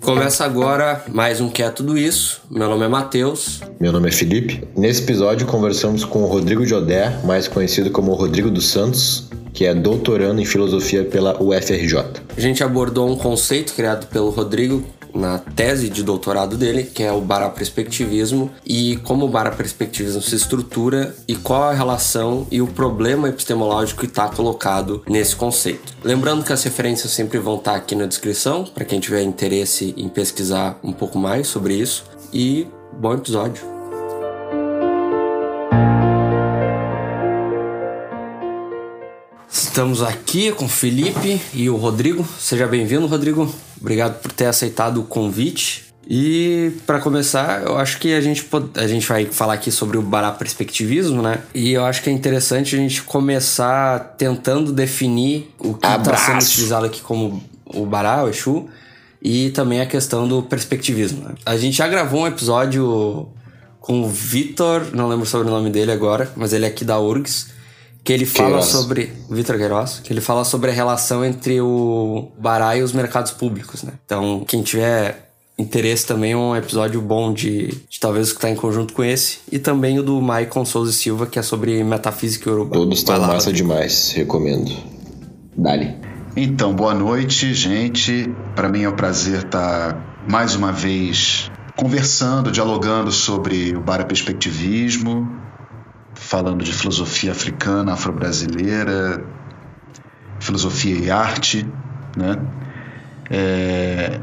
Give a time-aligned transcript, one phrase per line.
[0.00, 2.42] Começa agora mais um Que é Tudo Isso.
[2.50, 3.60] Meu nome é Matheus.
[3.78, 4.66] Meu nome é Felipe.
[4.76, 9.74] Nesse episódio conversamos com o Rodrigo Jodé, mais conhecido como Rodrigo dos Santos, que é
[9.74, 11.96] doutorando em filosofia pela UFRJ.
[12.36, 14.82] A gente abordou um conceito criado pelo Rodrigo
[15.16, 21.14] na tese de doutorado dele, que é o baraperspectivismo, e como o baraperspectivismo se estrutura
[21.26, 25.94] e qual a relação e o problema epistemológico que está colocado nesse conceito.
[26.04, 29.94] Lembrando que as referências sempre vão estar tá aqui na descrição, para quem tiver interesse
[29.96, 32.04] em pesquisar um pouco mais sobre isso.
[32.32, 32.66] E
[32.98, 33.75] bom episódio!
[39.76, 42.26] Estamos aqui com o Felipe e o Rodrigo.
[42.38, 43.54] Seja bem-vindo, Rodrigo.
[43.78, 45.84] Obrigado por ter aceitado o convite.
[46.08, 50.02] E para começar, eu acho que a gente, a gente vai falar aqui sobre o
[50.02, 51.42] bará perspectivismo, né?
[51.54, 56.42] E eu acho que é interessante a gente começar tentando definir o que está sendo
[56.42, 58.70] utilizado aqui como o bará, o Exu,
[59.20, 61.22] e também a questão do perspectivismo.
[61.22, 61.34] Né?
[61.44, 63.28] A gente já gravou um episódio
[63.78, 66.98] com o Vitor, não lembro sobre o nome dele agora, mas ele é aqui da
[66.98, 67.54] URGS
[68.06, 68.66] que ele fala Queiroz.
[68.66, 73.32] sobre Vitor Queiroz, que ele fala sobre a relação entre o Bará e os mercados
[73.32, 73.94] públicos, né?
[74.04, 78.94] Então, quem tiver interesse também é um episódio bom de, de talvez estar em conjunto
[78.94, 82.74] com esse e também o do Maicon Souza Silva, que é sobre metafísica urbana.
[82.74, 84.70] Todos estão massa demais, recomendo.
[85.56, 85.96] Dali.
[86.36, 88.32] Então, boa noite, gente.
[88.54, 95.45] Para mim é um prazer estar mais uma vez conversando, dialogando sobre o Perspectivismo
[96.26, 99.24] falando de filosofia africana, afro-brasileira,
[100.40, 101.64] filosofia e arte,
[102.16, 102.36] né?
[103.30, 104.20] É,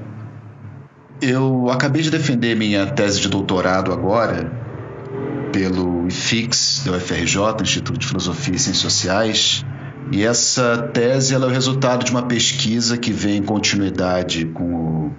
[1.21, 4.51] eu acabei de defender minha tese de doutorado agora
[5.53, 9.65] pelo IFIX, da UFRJ, Instituto de Filosofia e Ciências Sociais,
[10.11, 15.11] e essa tese é o resultado de uma pesquisa que vem em continuidade com, o,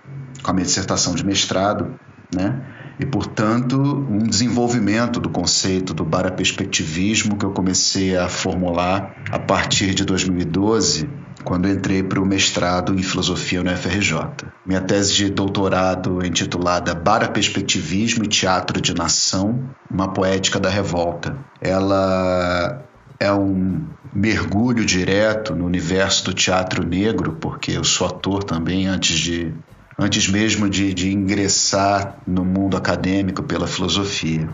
[0.42, 1.94] com a minha dissertação de mestrado,
[2.34, 2.60] né?
[2.98, 9.94] E, portanto, um desenvolvimento do conceito do baraperspectivismo que eu comecei a formular a partir
[9.94, 11.08] de 2012,
[11.42, 14.48] quando entrei para o mestrado em filosofia no FRJ.
[14.64, 21.36] Minha tese de doutorado é intitulada Baraperspectivismo e Teatro de Nação, uma poética da revolta.
[21.60, 22.82] Ela
[23.20, 29.18] é um mergulho direto no universo do teatro negro, porque eu sou ator também antes
[29.18, 29.52] de
[29.98, 34.48] antes mesmo de, de ingressar no mundo acadêmico pela filosofia.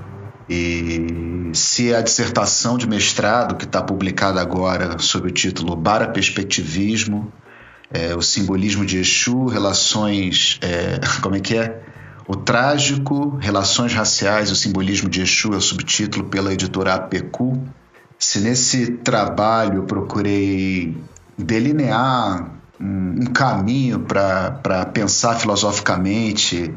[0.49, 7.33] E se a dissertação de mestrado, que está publicada agora sob o título Bara Perspectivismo,
[7.93, 10.59] é, o simbolismo de Exu, relações.
[10.61, 11.81] É, como é que é?
[12.27, 17.59] O trágico, relações raciais, o simbolismo de Exu é o subtítulo pela editora APQ.
[18.19, 20.97] Se nesse trabalho eu procurei
[21.37, 26.75] delinear um, caminho para pensar filosoficamente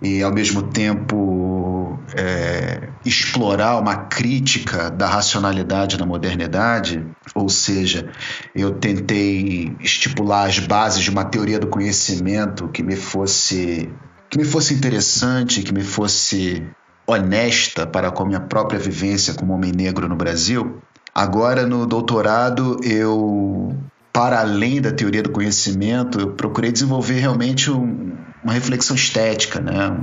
[0.00, 8.08] e, ao mesmo tempo, é, explorar uma crítica da racionalidade na modernidade, ou seja,
[8.54, 13.88] eu tentei estipular as bases de uma teoria do conhecimento que me fosse
[14.28, 16.66] que me fosse interessante, que me fosse
[17.06, 20.80] honesta para com a minha própria vivência como homem negro no Brasil.
[21.14, 23.76] Agora, no doutorado, eu
[24.12, 29.96] para além da teoria do conhecimento, eu procurei desenvolver realmente um, uma reflexão estética, né?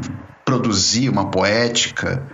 [0.44, 2.28] produzir uma poética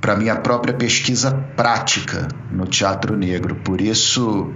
[0.00, 3.54] para minha própria pesquisa prática no teatro negro.
[3.54, 4.52] Por isso,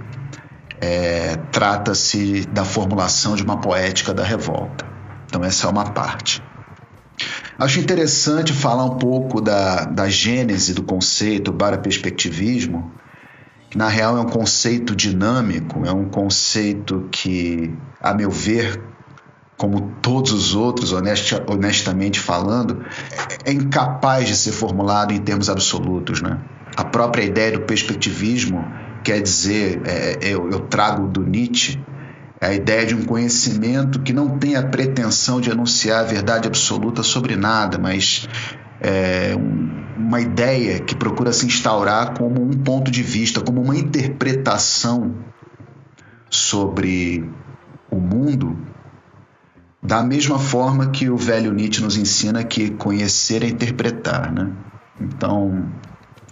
[0.79, 4.85] é, trata-se da formulação de uma poética da revolta.
[5.25, 6.43] Então, essa é uma parte.
[7.57, 12.93] Acho interessante falar um pouco da, da gênese do conceito para perspectivismo,
[13.75, 18.81] na real é um conceito dinâmico, é um conceito que, a meu ver,
[19.57, 22.83] como todos os outros, honestamente falando,
[23.45, 26.21] é incapaz de ser formulado em termos absolutos.
[26.21, 26.39] Né?
[26.75, 28.65] A própria ideia do perspectivismo
[29.03, 31.77] quer dizer, é, eu, eu trago do Nietzsche,
[32.41, 36.47] é a ideia de um conhecimento que não tem a pretensão de anunciar a verdade
[36.47, 38.29] absoluta sobre nada, mas
[38.81, 43.75] é, um, uma ideia que procura se instaurar como um ponto de vista, como uma
[43.75, 45.15] interpretação
[46.29, 47.29] sobre
[47.91, 48.57] o mundo,
[49.81, 54.31] da mesma forma que o velho Nietzsche nos ensina que conhecer é interpretar.
[54.31, 54.51] Né?
[54.99, 55.69] Então,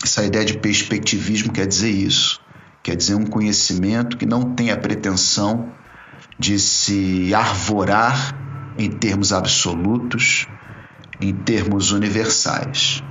[0.04, 2.42] essa ideia de perspectivismo quer dizer isso.
[2.84, 5.72] Quer dizer um conhecimento que não tem a pretensão
[6.38, 8.36] de se arvorar
[8.78, 10.48] em termos absolutos,
[11.22, 13.04] em termos universais.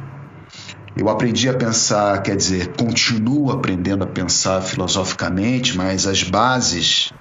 [0.97, 7.13] Eu aprendi a pensar, quer dizer, continuo aprendendo a pensar filosoficamente, mas as bases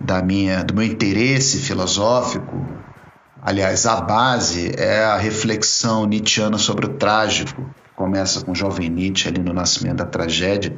[0.00, 2.66] da minha, do meu interesse filosófico,
[3.42, 7.68] aliás, a base é a reflexão nietzschiana sobre o trágico.
[7.94, 10.74] Começa com o jovem Nietzsche ali no Nascimento da Tragédia.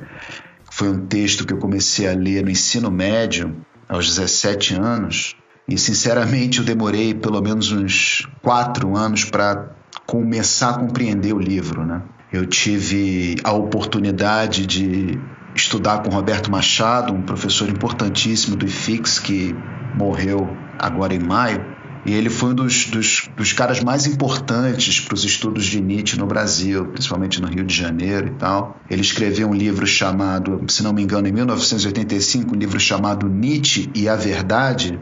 [0.68, 3.54] Foi um texto que eu comecei a ler no ensino médio
[3.88, 5.36] aos 17 anos
[5.68, 9.70] e sinceramente eu demorei pelo menos uns quatro anos para
[10.06, 12.02] começar a compreender o livro, né?
[12.32, 15.20] Eu tive a oportunidade de
[15.54, 19.54] estudar com Roberto Machado, um professor importantíssimo do IFIX que
[19.94, 21.64] morreu agora em maio.
[22.04, 26.18] E ele foi um dos, dos, dos caras mais importantes para os estudos de Nietzsche
[26.18, 28.76] no Brasil, principalmente no Rio de Janeiro e tal.
[28.90, 33.88] Ele escreveu um livro chamado, se não me engano, em 1985, um livro chamado Nietzsche
[33.94, 34.98] e a Verdade,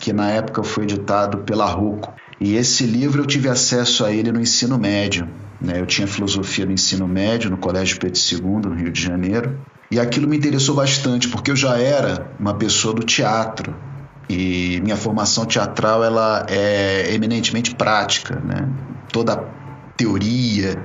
[0.00, 2.12] que na época foi editado pela Ruco.
[2.40, 5.28] E esse livro eu tive acesso a ele no ensino médio.
[5.60, 5.78] Né?
[5.78, 9.60] Eu tinha filosofia no ensino médio, no Colégio Pedro II, no Rio de Janeiro.
[9.90, 13.76] E aquilo me interessou bastante, porque eu já era uma pessoa do teatro.
[14.26, 18.40] E minha formação teatral ela é eminentemente prática.
[18.42, 18.66] Né?
[19.12, 19.44] Toda
[19.96, 20.82] teoria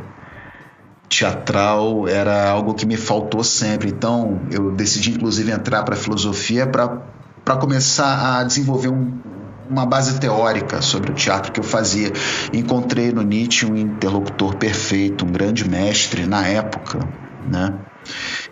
[1.07, 3.89] teatral era algo que me faltou sempre.
[3.89, 7.14] Então eu decidi, inclusive, entrar para filosofia para
[7.45, 9.19] para começar a desenvolver um,
[9.69, 12.11] uma base teórica sobre o teatro que eu fazia.
[12.51, 16.99] Encontrei no Nietzsche um interlocutor perfeito, um grande mestre na época,
[17.49, 17.73] né?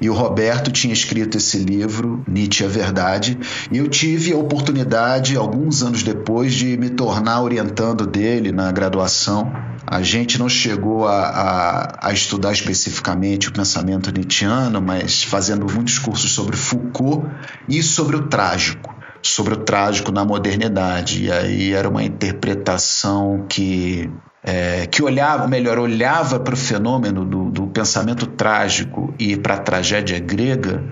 [0.02, 3.38] E o Roberto tinha escrito esse livro, Nietzsche a Verdade,
[3.72, 9.54] e eu tive a oportunidade, alguns anos depois, de me tornar orientando dele na graduação.
[9.86, 16.00] A gente não chegou a, a, a estudar especificamente o pensamento nietzschiano, mas fazendo muitos
[16.00, 17.28] cursos sobre Foucault
[17.68, 18.94] e sobre o trágico
[19.26, 21.24] sobre o trágico na modernidade.
[21.24, 24.12] E aí era uma interpretação que
[24.44, 29.60] é, que olhava, melhor, olhava para o fenômeno do, do, pensamento trágico e para a
[29.60, 30.84] tragédia grega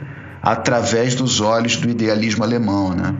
[0.41, 3.13] através dos olhos do idealismo alemão, né?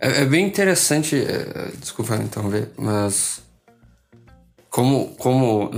[0.00, 3.40] É, é bem interessante, é, desculpa interromper, mas
[4.68, 5.70] como, como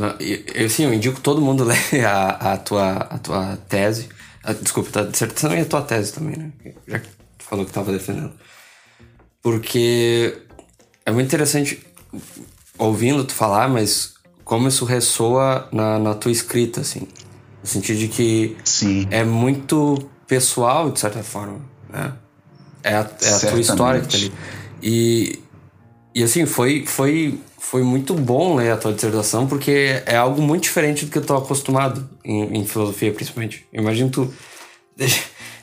[0.55, 4.09] eu, sim, eu indico todo mundo ler a, a, tua, a tua tese,
[4.43, 6.53] a, desculpa, tá dissertação e a tua tese também, né?
[6.89, 8.33] Já que tu falou que estava defendendo.
[9.43, 10.37] Porque
[11.05, 11.83] é muito interessante
[12.81, 17.07] ouvindo tu falar, mas como isso ressoa na, na tua escrita, assim.
[17.63, 19.07] No sentido de que Sim.
[19.11, 22.15] é muito pessoal, de certa forma, né?
[22.83, 24.33] É a, é a tua história que tá ali.
[24.83, 25.39] E,
[26.15, 30.63] e assim, foi, foi, foi muito bom ler a tua dissertação, porque é algo muito
[30.63, 33.67] diferente do que eu tô acostumado em, em filosofia, principalmente.
[33.71, 34.33] Eu imagino tu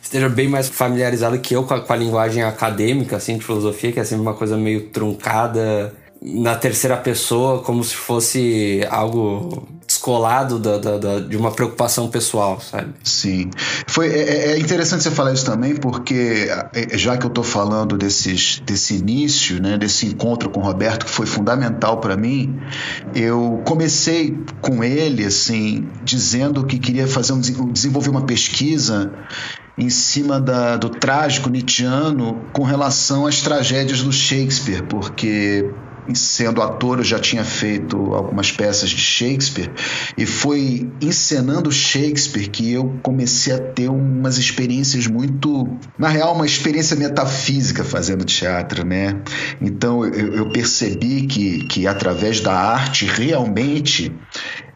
[0.02, 3.92] esteja bem mais familiarizado que eu com a, com a linguagem acadêmica, assim, de filosofia,
[3.92, 10.60] que é sempre uma coisa meio truncada na terceira pessoa como se fosse algo descolado
[10.60, 12.94] da, da, da, de uma preocupação pessoal, sabe?
[13.04, 13.50] Sim.
[13.88, 17.98] Foi, é, é, interessante você falar isso também, porque é, já que eu estou falando
[17.98, 22.60] desses, desse início, né, desse encontro com o Roberto, que foi fundamental para mim,
[23.16, 29.14] eu comecei com ele, assim, dizendo que queria fazer um, desenvolver uma pesquisa
[29.78, 35.69] em cima da, do trágico Nietzscheano com relação às tragédias do Shakespeare, porque
[36.13, 39.71] sendo ator, eu já tinha feito algumas peças de Shakespeare
[40.18, 45.68] e foi encenando Shakespeare que eu comecei a ter umas experiências muito,
[45.98, 49.21] na real, uma experiência metafísica fazendo teatro, né?
[49.62, 54.11] Então eu, eu percebi que, que através da arte realmente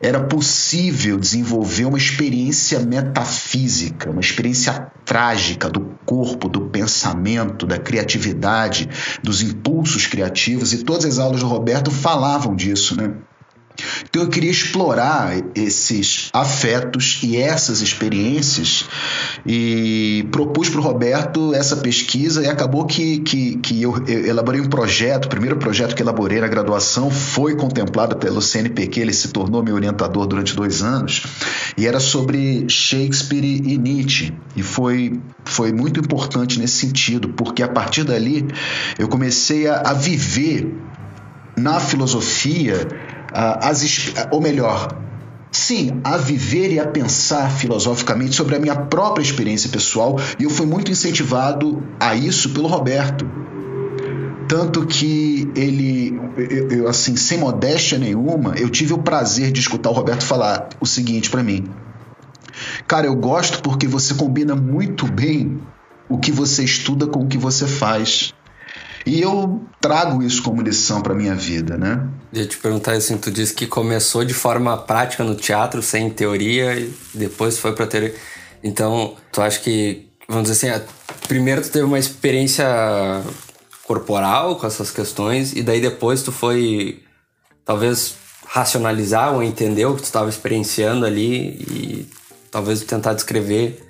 [0.02, 8.90] era possível desenvolver uma experiência metafísica, uma experiência trágica do corpo, do pensamento, da criatividade,
[9.22, 13.14] dos impulsos criativos, e todas as aulas do Roberto falavam disso, né?
[14.10, 18.86] Então eu queria explorar esses afetos e essas experiências
[19.46, 24.62] e propus para o Roberto essa pesquisa e acabou que, que, que eu, eu, elaborei
[24.62, 29.30] um projeto, o primeiro projeto que elaborei na graduação foi contemplado pelo CNPq, ele se
[29.30, 31.24] tornou meu orientador durante dois anos
[31.78, 37.68] e era sobre Shakespeare e Nietzsche e foi, foi muito importante nesse sentido, porque a
[37.68, 38.48] partir dali
[39.00, 40.74] eu comecei a, a viver
[41.56, 42.88] na filosofia
[43.34, 44.98] as, ou melhor,
[45.52, 50.50] sim, a viver e a pensar filosoficamente sobre a minha própria experiência pessoal, e eu
[50.50, 53.30] fui muito incentivado a isso pelo Roberto.
[54.48, 59.90] Tanto que ele, eu, eu, assim, sem modéstia nenhuma, eu tive o prazer de escutar
[59.90, 61.70] o Roberto falar o seguinte para mim:
[62.86, 65.62] Cara, eu gosto porque você combina muito bem
[66.10, 68.34] o que você estuda com o que você faz.
[69.06, 72.08] E eu trago isso como lição para minha vida, né?
[72.34, 76.80] Eu te perguntar assim, tu disse que começou de forma prática no teatro, sem teoria,
[76.80, 78.16] e depois foi para teoria.
[78.64, 80.86] Então, tu acha que vamos dizer assim,
[81.28, 82.66] primeiro tu teve uma experiência
[83.84, 87.04] corporal com essas questões e daí depois tu foi
[87.66, 88.16] talvez
[88.48, 92.10] racionalizar ou entender o que tu estava experienciando ali e
[92.50, 93.82] talvez tentar descrever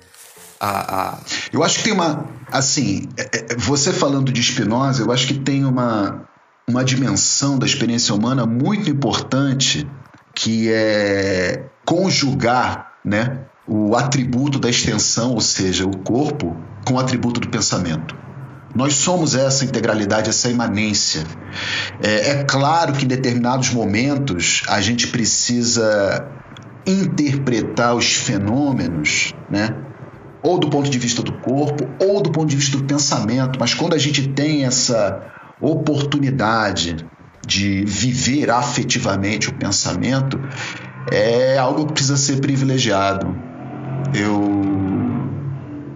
[0.62, 1.18] a, a,
[1.52, 2.24] Eu acho que tem uma.
[2.50, 6.24] Assim, é, é, você falando de Spinoza, eu acho que tem uma,
[6.68, 9.88] uma dimensão da experiência humana muito importante
[10.32, 17.40] que é conjugar né, o atributo da extensão, ou seja, o corpo, com o atributo
[17.40, 18.16] do pensamento.
[18.74, 21.24] Nós somos essa integralidade, essa imanência.
[22.00, 26.26] É, é, claro que em determinados momentos a gente precisa
[26.86, 29.91] interpretar os fenômenos, né?
[30.42, 33.74] Ou do ponto de vista do corpo, ou do ponto de vista do pensamento, mas
[33.74, 35.22] quando a gente tem essa
[35.60, 36.96] oportunidade
[37.46, 40.40] de viver afetivamente o pensamento,
[41.10, 43.36] é algo que precisa ser privilegiado.
[44.14, 44.50] Eu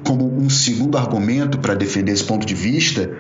[0.05, 3.11] como um segundo argumento para defender esse ponto de vista,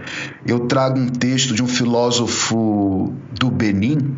[0.46, 4.16] eu trago um texto de um filósofo do Benin,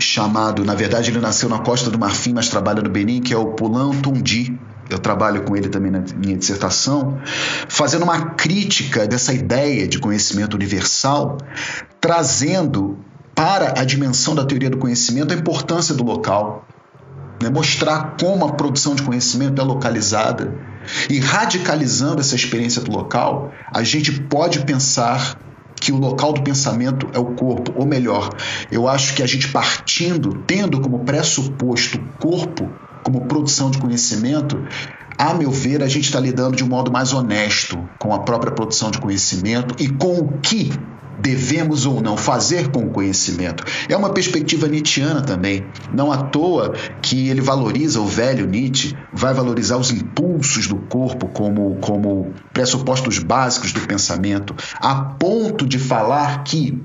[0.00, 3.36] chamado, na verdade ele nasceu na Costa do Marfim, mas trabalha no Benin, que é
[3.36, 4.58] o Pulan Tundi
[4.90, 7.20] eu trabalho com ele também na minha dissertação,
[7.68, 11.38] fazendo uma crítica dessa ideia de conhecimento universal,
[12.00, 12.98] trazendo
[13.34, 16.66] para a dimensão da teoria do conhecimento a importância do local,
[17.42, 17.48] né?
[17.48, 20.52] mostrar como a produção de conhecimento é localizada.
[21.08, 25.38] E radicalizando essa experiência do local, a gente pode pensar
[25.80, 28.30] que o local do pensamento é o corpo, ou melhor,
[28.70, 32.68] eu acho que a gente partindo, tendo como pressuposto o corpo,
[33.08, 34.62] como produção de conhecimento,
[35.16, 38.52] a meu ver, a gente está lidando de um modo mais honesto com a própria
[38.52, 40.70] produção de conhecimento e com o que
[41.18, 43.64] devemos ou não fazer com o conhecimento.
[43.88, 45.64] É uma perspectiva nietzschiana também.
[45.90, 51.28] Não à toa que ele valoriza o velho Nietzsche, vai valorizar os impulsos do corpo
[51.28, 56.78] como, como pressupostos básicos do pensamento, a ponto de falar que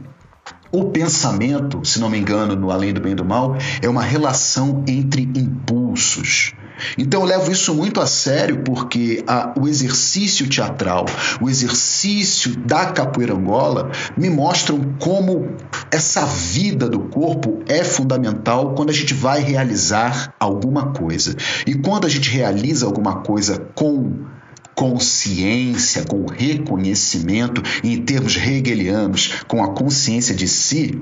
[0.73, 4.01] o pensamento, se não me engano, no Além do Bem e do Mal, é uma
[4.01, 6.53] relação entre impulsos.
[6.97, 11.05] Então eu levo isso muito a sério porque a, o exercício teatral,
[11.39, 15.55] o exercício da capoeira angola me mostram como
[15.91, 21.35] essa vida do corpo é fundamental quando a gente vai realizar alguma coisa.
[21.67, 24.32] E quando a gente realiza alguma coisa com
[24.75, 31.01] consciência, com reconhecimento, em termos hegelianos, com a consciência de si,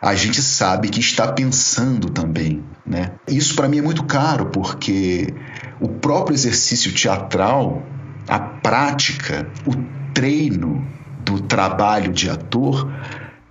[0.00, 2.62] a gente sabe que está pensando também.
[2.86, 3.12] Né?
[3.28, 5.32] Isso para mim é muito caro, porque
[5.80, 7.82] o próprio exercício teatral,
[8.28, 9.72] a prática, o
[10.12, 10.86] treino
[11.24, 12.90] do trabalho de ator,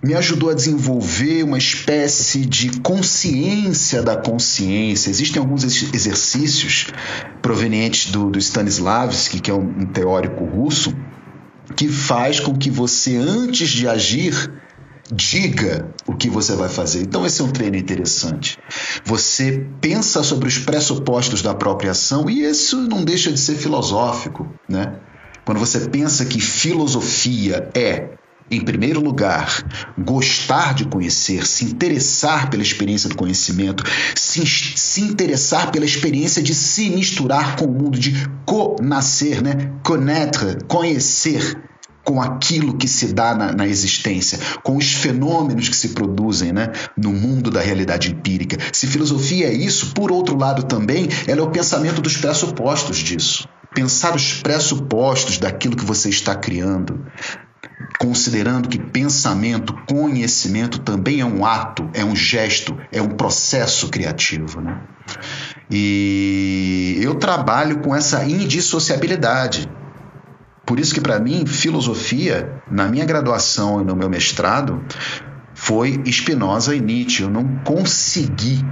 [0.02, 5.10] me ajudou a desenvolver uma espécie de consciência da consciência.
[5.10, 6.88] Existem alguns exercícios
[7.40, 10.92] provenientes do, do Stanislavski, que é um, um teórico russo,
[11.76, 14.52] que faz com que você, antes de agir,
[15.12, 17.02] diga o que você vai fazer.
[17.02, 18.58] Então, esse é um treino interessante.
[19.04, 24.48] Você pensa sobre os pressupostos da própria ação e isso não deixa de ser filosófico,
[24.68, 24.96] né?
[25.44, 28.10] Quando você pensa que filosofia é
[28.50, 29.64] em primeiro lugar,
[29.98, 33.84] gostar de conhecer, se interessar pela experiência do conhecimento,
[34.14, 39.72] se, se interessar pela experiência de se misturar com o mundo, de co-nascer, né?
[39.82, 41.56] connaître, conhecer
[42.04, 46.72] com aquilo que se dá na, na, existência, com os fenômenos que se produzem né,
[46.96, 48.58] no mundo da realidade empírica.
[48.72, 53.48] Se filosofia é isso, por outro lado também, ela é o pensamento dos pressupostos disso.
[53.74, 57.06] Pensar os pressupostos daquilo que você está criando,
[57.98, 64.60] considerando que pensamento, conhecimento também é um ato, é um gesto, é um processo criativo.
[64.60, 64.80] Né?
[65.70, 69.70] E eu trabalho com essa indissociabilidade.
[70.64, 74.84] Por isso que para mim, filosofia, na minha graduação e no meu mestrado,
[75.54, 77.22] foi Spinoza e Nietzsche.
[77.22, 78.64] Eu não consegui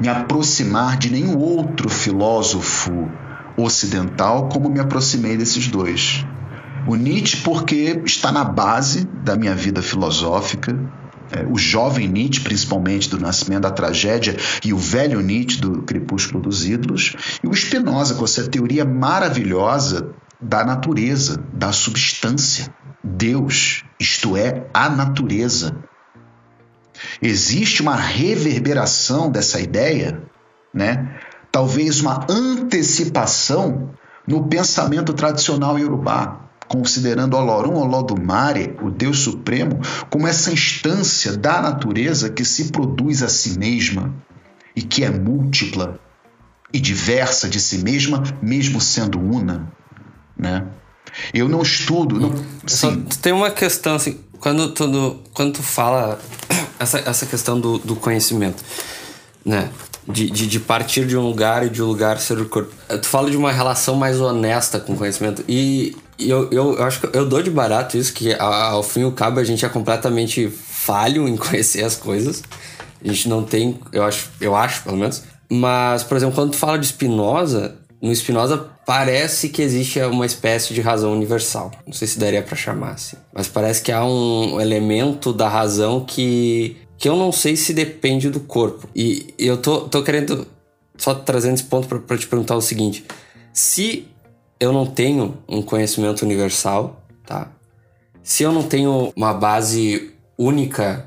[0.00, 3.10] me aproximar de nenhum outro filósofo
[3.56, 6.24] ocidental como me aproximei desses dois.
[6.86, 10.78] O Nietzsche, porque está na base da minha vida filosófica,
[11.32, 16.40] é, o jovem Nietzsche, principalmente do Nascimento da Tragédia, e o velho Nietzsche do Crepúsculo
[16.42, 20.10] dos Ídolos, e o Spinoza com essa teoria maravilhosa
[20.40, 22.74] da natureza, da substância.
[23.02, 25.76] Deus, isto é, a natureza.
[27.22, 30.22] Existe uma reverberação dessa ideia,
[30.74, 31.18] né?
[31.52, 33.90] talvez uma antecipação
[34.26, 36.39] no pensamento tradicional iorubá
[36.70, 43.28] considerando Olorum Olodumare, o Deus Supremo, como essa instância da natureza que se produz a
[43.28, 44.14] si mesma
[44.76, 45.98] e que é múltipla
[46.72, 49.68] e diversa de si mesma, mesmo sendo una.
[50.38, 50.64] Né?
[51.34, 52.20] Eu não estudo.
[52.20, 52.32] Não,
[52.64, 56.20] Só, tem uma questão assim, quando tu, quando tu fala
[56.78, 58.62] essa, essa questão do, do conhecimento,
[59.44, 59.70] né?
[60.06, 62.72] De, de, de, partir de um lugar e de um lugar ser o corpo.
[62.88, 65.44] Tu fala de uma relação mais honesta com o conhecimento.
[65.46, 65.96] E
[66.28, 69.40] eu, eu, acho que eu dou de barato isso, que ao fim e ao cabo
[69.40, 72.42] a gente é completamente falho em conhecer as coisas.
[73.02, 75.22] A gente não tem, eu acho, eu acho pelo menos.
[75.48, 80.74] Mas, por exemplo, quando tu fala de Spinoza, no Spinoza parece que existe uma espécie
[80.74, 81.70] de razão universal.
[81.86, 86.04] Não sei se daria para chamar assim, mas parece que há um elemento da razão
[86.04, 88.86] que que eu não sei se depende do corpo.
[88.94, 90.46] E, eu tô, tô querendo
[90.98, 93.04] só trazendo esse ponto para te perguntar o seguinte:
[93.52, 94.06] se
[94.60, 97.48] eu não tenho um conhecimento universal, tá?
[98.22, 101.06] Se eu não tenho uma base única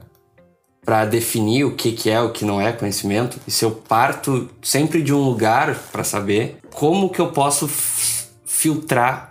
[0.83, 4.49] para definir o que, que é o que não é conhecimento, e se eu parto
[4.61, 9.29] sempre de um lugar para saber, como que eu posso filtrar,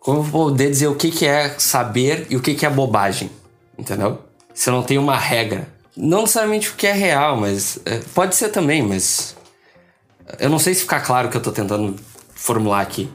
[0.00, 2.70] como eu vou poder dizer o que, que é saber e o que, que é
[2.70, 3.30] bobagem,
[3.78, 4.18] entendeu?
[4.52, 5.68] Se eu não tenho uma regra.
[5.96, 9.36] Não necessariamente o que é real, mas é, pode ser também, mas
[10.38, 11.96] eu não sei se ficar claro o que eu tô tentando
[12.34, 13.10] formular aqui.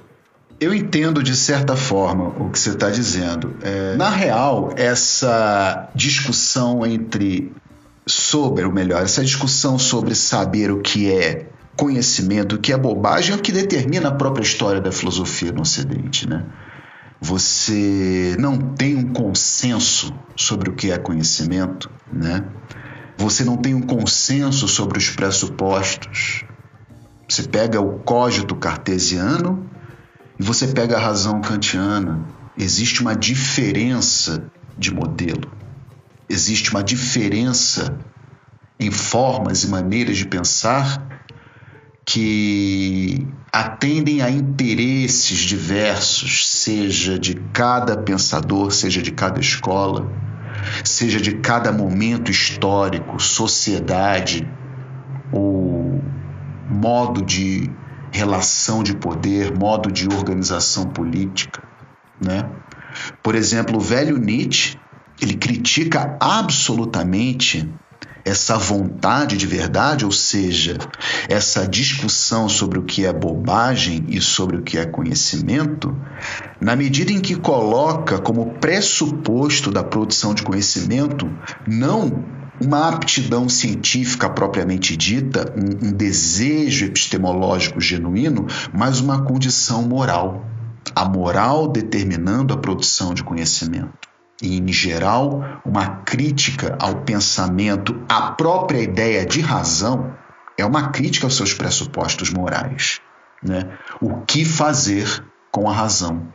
[0.59, 3.55] Eu entendo de certa forma o que você está dizendo.
[3.61, 7.51] É, na real, essa discussão entre
[8.07, 13.33] sobre, ou melhor, essa discussão sobre saber o que é conhecimento, o que é bobagem,
[13.33, 16.45] é o que determina a própria história da filosofia no Ocidente, né?
[17.19, 22.45] Você não tem um consenso sobre o que é conhecimento, né?
[23.17, 26.43] Você não tem um consenso sobre os pressupostos.
[27.27, 29.69] Você pega o cógito cartesiano
[30.39, 32.25] e você pega a razão kantiana.
[32.57, 35.51] Existe uma diferença de modelo
[36.29, 37.97] existe uma diferença
[38.79, 41.01] em formas e maneiras de pensar
[42.05, 50.11] que atendem a interesses diversos, seja de cada pensador, seja de cada escola,
[50.83, 54.47] seja de cada momento histórico, sociedade
[55.31, 56.03] ou
[56.69, 57.71] modo de
[58.15, 61.61] relação de poder, modo de organização política,
[62.19, 62.49] né?
[63.21, 64.77] Por exemplo, o velho Nietzsche
[65.21, 67.69] ele critica absolutamente
[68.23, 70.77] essa vontade de verdade, ou seja,
[71.29, 75.95] essa discussão sobre o que é bobagem e sobre o que é conhecimento,
[76.59, 81.29] na medida em que coloca como pressuposto da produção de conhecimento
[81.67, 82.25] não
[82.61, 90.45] uma aptidão científica propriamente dita, um, um desejo epistemológico genuíno, mas uma condição moral.
[90.95, 94.07] A moral determinando a produção de conhecimento
[94.41, 100.13] e, em geral, uma crítica ao pensamento, à própria ideia de razão,
[100.57, 103.01] é uma crítica aos seus pressupostos morais.
[103.43, 103.69] Né?
[104.01, 106.27] O que fazer com a razão?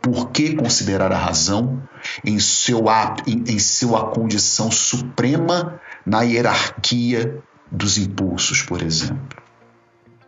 [0.00, 1.82] Por que considerar a razão
[2.24, 2.84] em, seu,
[3.26, 9.42] em, em sua condição suprema na hierarquia dos impulsos, por exemplo?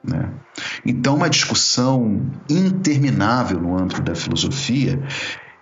[0.02, 0.30] Né?
[0.85, 5.00] Então, uma discussão interminável no âmbito da filosofia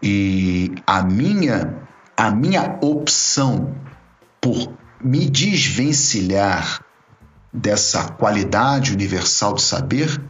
[0.02, 1.76] e a minha,
[2.16, 3.74] a minha opção
[4.40, 6.84] por me desvencilhar
[7.52, 10.20] dessa qualidade universal de saber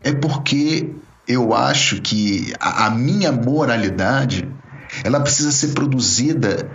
[0.00, 0.94] é porque
[1.28, 4.50] eu acho que a, a minha moralidade
[5.04, 6.70] ela precisa ser produzida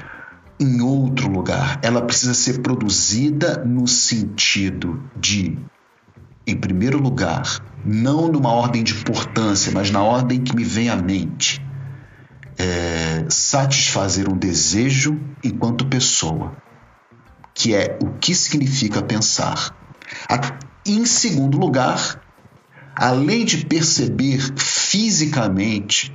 [0.59, 1.79] em outro lugar.
[1.81, 5.57] Ela precisa ser produzida no sentido de,
[6.45, 7.43] em primeiro lugar,
[7.83, 11.59] não numa ordem de importância, mas na ordem que me vem à mente
[12.57, 16.55] é, satisfazer um desejo enquanto pessoa,
[17.55, 19.75] que é o que significa pensar.
[20.85, 22.22] Em segundo lugar,
[22.95, 26.13] além de perceber fisicamente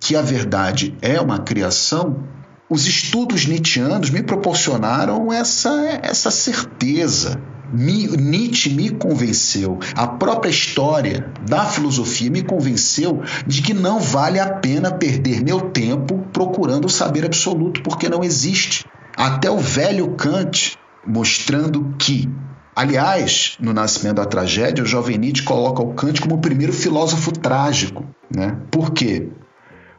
[0.00, 2.24] que a verdade é uma criação,
[2.68, 7.40] os estudos nietzschianos me proporcionaram essa, essa certeza
[7.72, 14.40] me, Nietzsche me convenceu, a própria história da filosofia me convenceu de que não vale
[14.40, 18.84] a pena perder meu tempo procurando o saber absoluto, porque não existe.
[19.16, 22.28] Até o velho Kant mostrando que
[22.74, 27.32] Aliás, no Nascimento da Tragédia, o jovem Nietzsche coloca o Kant como o primeiro filósofo
[27.32, 28.06] trágico.
[28.34, 28.56] Né?
[28.70, 29.28] Por quê?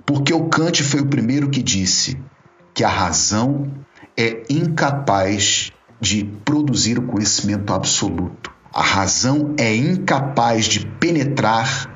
[0.05, 2.17] Porque o Kant foi o primeiro que disse
[2.73, 3.71] que a razão
[4.17, 8.51] é incapaz de produzir o conhecimento absoluto.
[8.73, 11.89] A razão é incapaz de penetrar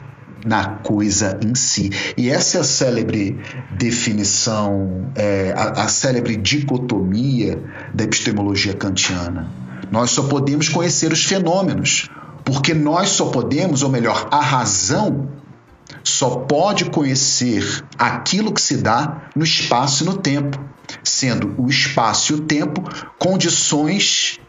[0.45, 1.89] na coisa em si.
[2.15, 3.39] E essa é a célebre
[3.71, 7.59] definição, é, a, a célebre dicotomia
[7.93, 9.49] da epistemologia kantiana.
[9.91, 12.09] Nós só podemos conhecer os fenômenos,
[12.43, 15.29] porque nós só podemos, ou melhor, a razão
[16.03, 20.59] só pode conhecer aquilo que se dá no espaço e no tempo,
[21.03, 22.83] sendo o espaço e o tempo
[23.19, 24.39] condições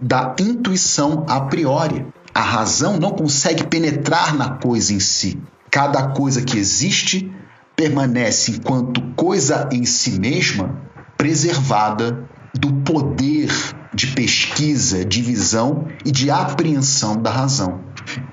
[0.00, 2.06] da intuição a priori.
[2.34, 5.38] A razão não consegue penetrar na coisa em si.
[5.70, 7.30] Cada coisa que existe
[7.76, 10.80] permanece enquanto coisa em si mesma,
[11.16, 13.50] preservada do poder
[13.94, 17.80] de pesquisa, de visão e de apreensão da razão.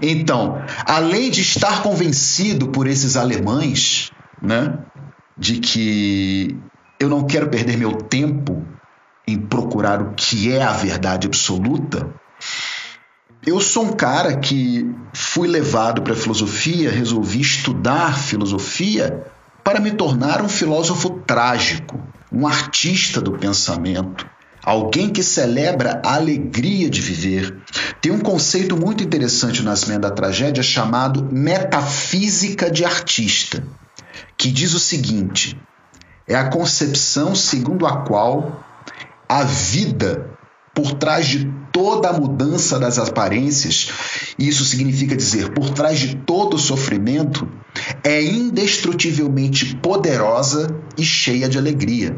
[0.02, 4.80] Então, além de estar convencido por esses alemães, né,
[5.38, 6.58] de que
[7.00, 8.66] eu não quero perder meu tempo
[9.28, 12.10] em procurar o que é a verdade absoluta,
[13.46, 19.26] eu sou um cara que fui levado para a filosofia, resolvi estudar filosofia
[19.64, 22.00] para me tornar um filósofo trágico,
[22.32, 24.28] um artista do pensamento,
[24.64, 27.58] alguém que celebra a alegria de viver.
[28.02, 33.64] Tem um conceito muito interessante no Nascimento da Tragédia chamado metafísica de artista,
[34.38, 35.60] que diz o seguinte:
[36.28, 38.64] é a concepção segundo a qual
[39.28, 40.38] a vida
[40.74, 43.90] por trás de toda a mudança das aparências,
[44.38, 47.48] isso significa dizer, por trás de todo o sofrimento,
[48.04, 52.16] é indestrutivelmente poderosa e cheia de alegria.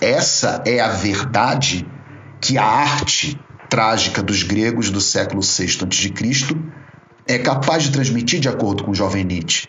[0.00, 1.86] Essa é a verdade
[2.40, 6.56] que a arte trágica dos gregos do século VI a.C.
[7.26, 9.68] é capaz de transmitir de acordo com o jovem Nietzsche.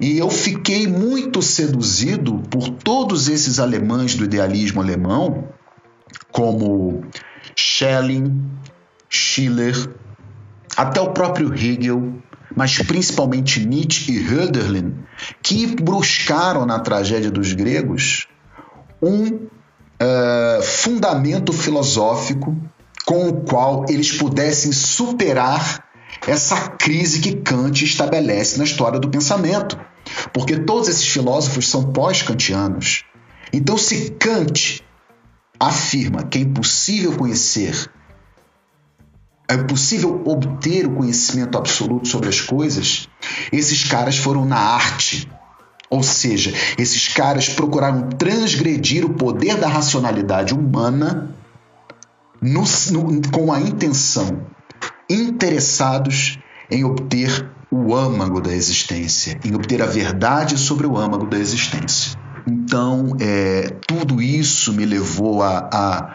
[0.00, 5.48] E eu fiquei muito seduzido por todos esses alemães do idealismo alemão,
[6.32, 7.04] como
[7.54, 8.50] Schelling,
[9.08, 9.76] Schiller,
[10.76, 12.20] até o próprio Hegel,
[12.56, 14.92] mas principalmente Nietzsche e Hölderlin,
[15.40, 18.26] que buscaram na tragédia dos gregos
[19.04, 22.56] um uh, fundamento filosófico
[23.04, 25.84] com o qual eles pudessem superar
[26.26, 29.78] essa crise que Kant estabelece na história do pensamento.
[30.32, 33.04] Porque todos esses filósofos são pós-kantianos.
[33.52, 34.82] Então, se Kant
[35.60, 37.90] afirma que é impossível conhecer,
[39.48, 43.08] é impossível obter o conhecimento absoluto sobre as coisas,
[43.52, 45.28] esses caras foram na arte
[45.94, 51.30] ou seja, esses caras procuraram transgredir o poder da racionalidade humana
[52.42, 54.40] no, no, com a intenção,
[55.08, 61.38] interessados em obter o âmago da existência, em obter a verdade sobre o âmago da
[61.38, 62.18] existência.
[62.44, 66.14] Então, é, tudo isso me levou a, a,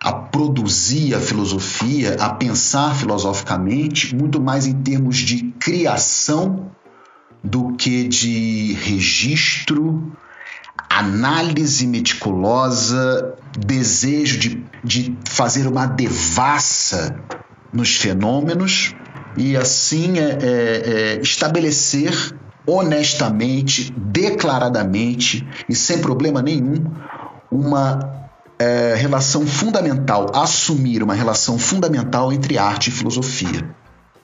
[0.00, 6.68] a produzir a filosofia, a pensar filosoficamente, muito mais em termos de criação
[7.42, 10.12] do que de registro,
[10.88, 17.16] análise meticulosa, desejo de, de fazer uma devassa
[17.72, 18.94] nos fenômenos
[19.36, 22.34] e assim é, é, é, estabelecer
[22.66, 26.84] honestamente, declaradamente e sem problema nenhum
[27.50, 33.74] uma é, relação fundamental, assumir uma relação fundamental entre arte e filosofia.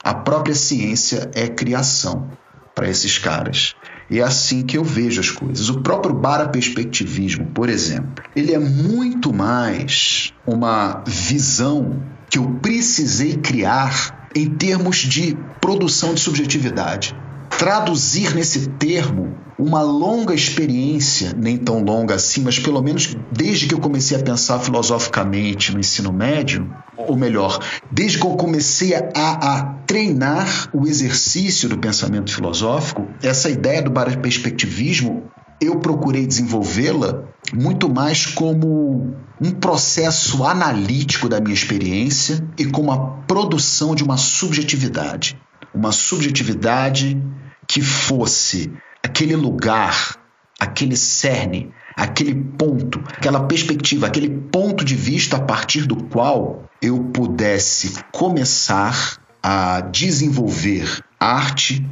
[0.03, 2.29] A própria ciência é criação
[2.77, 3.75] para esses caras.
[4.07, 5.67] E é assim que eu vejo as coisas.
[5.67, 14.29] O próprio baraperspectivismo, por exemplo, ele é muito mais uma visão que eu precisei criar
[14.35, 17.15] em termos de produção de subjetividade
[17.57, 23.73] traduzir nesse termo uma longa experiência, nem tão longa assim, mas pelo menos desde que
[23.73, 27.59] eu comecei a pensar filosoficamente no ensino médio, ou melhor,
[27.91, 33.91] desde que eu comecei a, a treinar o exercício do pensamento filosófico, essa ideia do
[33.91, 35.23] perspectivismo
[35.59, 42.97] eu procurei desenvolvê-la muito mais como um processo analítico da minha experiência e como a
[43.27, 45.39] produção de uma subjetividade.
[45.73, 47.19] Uma subjetividade
[47.67, 48.71] que fosse
[49.03, 50.15] aquele lugar,
[50.59, 57.05] aquele cerne, aquele ponto, aquela perspectiva, aquele ponto de vista a partir do qual eu
[57.05, 61.85] pudesse começar a desenvolver arte,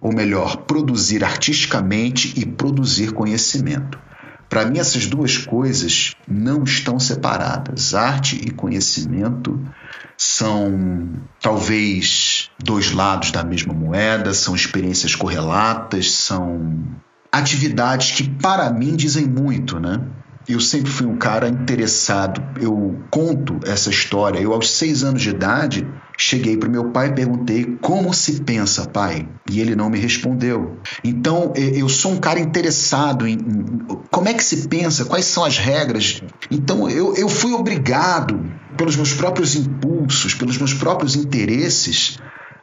[0.00, 3.98] ou melhor, produzir artisticamente e produzir conhecimento.
[4.48, 7.94] Para mim, essas duas coisas não estão separadas.
[7.94, 9.60] Arte e conhecimento
[10.18, 16.84] são talvez dois lados da mesma moeda, são experiências correlatas, são
[17.32, 20.00] atividades que, para mim, dizem muito, né?
[20.48, 22.42] eu sempre fui um cara interessado.
[22.58, 24.40] Eu conto essa história.
[24.40, 25.86] Eu, aos seis anos de idade,
[26.20, 29.28] cheguei para meu pai e perguntei como se pensa, pai?
[29.48, 30.78] E ele não me respondeu.
[31.04, 33.38] Então, eu sou um cara interessado em,
[34.10, 36.20] como é que se pensa, quais são as regras.
[36.50, 42.18] Então, eu, eu fui obrigado, pelos meus próprios impulsos, pelos meus próprios interesses,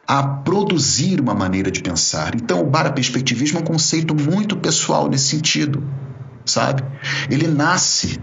[0.06, 2.34] a produzir uma maneira de pensar.
[2.34, 5.82] Então, o paraperspectivismo é um conceito muito pessoal nesse sentido,
[6.44, 6.84] sabe?
[7.30, 8.20] Ele nasce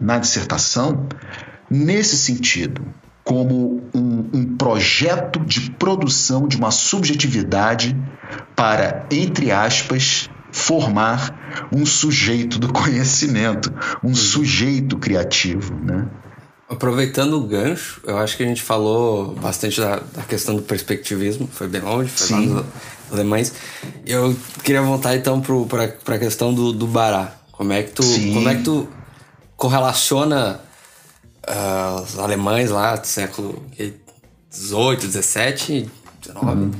[0.00, 1.06] na dissertação
[1.68, 2.82] nesse sentido,
[3.26, 7.96] como um, um, projeto de produção de uma subjetividade
[8.54, 16.06] para, entre aspas, formar um sujeito do conhecimento, um sujeito criativo, né?
[16.68, 21.48] Aproveitando o gancho, eu acho que a gente falou bastante da, da questão do perspectivismo,
[21.52, 22.34] foi bem longe, foi Sim.
[22.34, 22.64] lá nos
[23.12, 23.52] alemães.
[24.06, 27.34] Eu queria voltar então para a questão do, do Bará.
[27.50, 28.88] Como é que tu, como é que tu
[29.56, 30.60] correlaciona
[31.48, 33.62] uh, os alemães lá do século
[34.50, 35.90] XVIII, XVII,
[36.22, 36.70] XIX, uhum.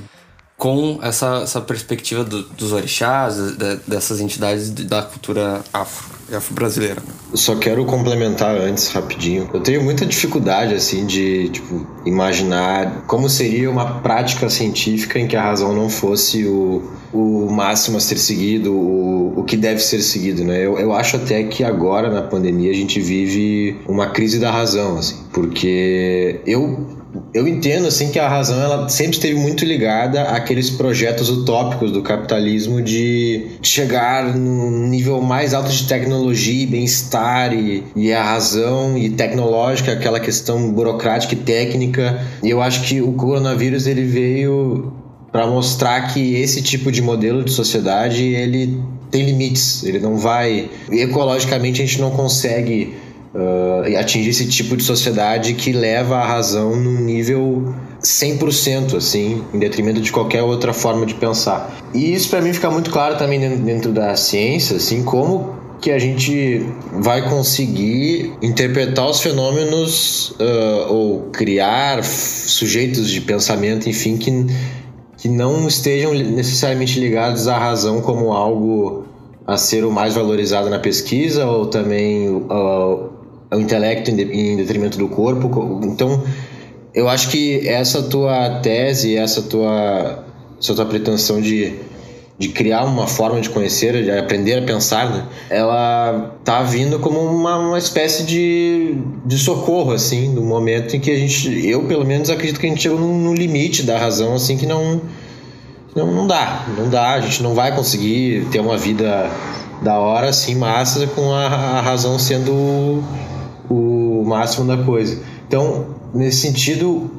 [0.57, 7.03] com essa, essa perspectiva do, dos orixás, de, dessas entidades da cultura afro afro-brasileira.
[7.35, 9.49] Só quero complementar antes rapidinho.
[9.53, 15.37] Eu tenho muita dificuldade assim de tipo imaginar como seria uma prática científica em que
[15.37, 20.01] a razão não fosse o, o máximo a ser seguido, o, o que deve ser
[20.03, 20.65] seguido, né?
[20.65, 24.99] Eu, eu acho até que agora na pandemia a gente vive uma crise da razão,
[24.99, 26.97] assim, porque eu
[27.33, 32.03] eu entendo assim que a razão ela sempre esteve muito ligada àqueles projetos utópicos do
[32.03, 38.97] capitalismo de chegar no nível mais alto de tecnologia e bem-estar e, e a razão
[38.97, 42.21] e tecnológica, aquela questão burocrática e técnica.
[42.43, 44.93] E eu acho que o coronavírus ele veio
[45.31, 50.71] para mostrar que esse tipo de modelo de sociedade ele tem limites, ele não vai
[50.91, 52.95] ecologicamente a gente não consegue
[53.35, 59.59] uh, atingir esse tipo de sociedade que leva a razão num nível 100%, assim, em
[59.59, 61.75] detrimento de qualquer outra forma de pensar.
[61.93, 65.99] E isso para mim fica muito claro também dentro da ciência, assim, como que a
[65.99, 74.47] gente vai conseguir interpretar os fenômenos uh, ou criar sujeitos de pensamento, enfim, que,
[75.19, 79.05] que não estejam necessariamente ligados à razão como algo
[79.47, 83.11] a ser o mais valorizado na pesquisa ou também uh,
[83.51, 85.81] o intelecto em detrimento do corpo.
[85.85, 86.25] Então,
[86.93, 90.25] eu acho que essa tua tese, essa tua,
[90.59, 91.75] essa tua pretensão de,
[92.39, 95.27] de criar uma forma de conhecer, de aprender a pensar, né?
[95.49, 101.11] ela tá vindo como uma, uma espécie de, de socorro, assim, no momento em que
[101.11, 104.59] a gente, eu pelo menos acredito que a gente chegou no, limite da razão, assim,
[104.59, 105.01] que não,
[105.95, 109.31] não, não dá, não dá, a gente não vai conseguir ter uma vida
[109.81, 113.03] da hora, assim, massa, com a, a razão sendo
[113.71, 115.23] o máximo da coisa.
[115.49, 117.11] Então, nesse sentido,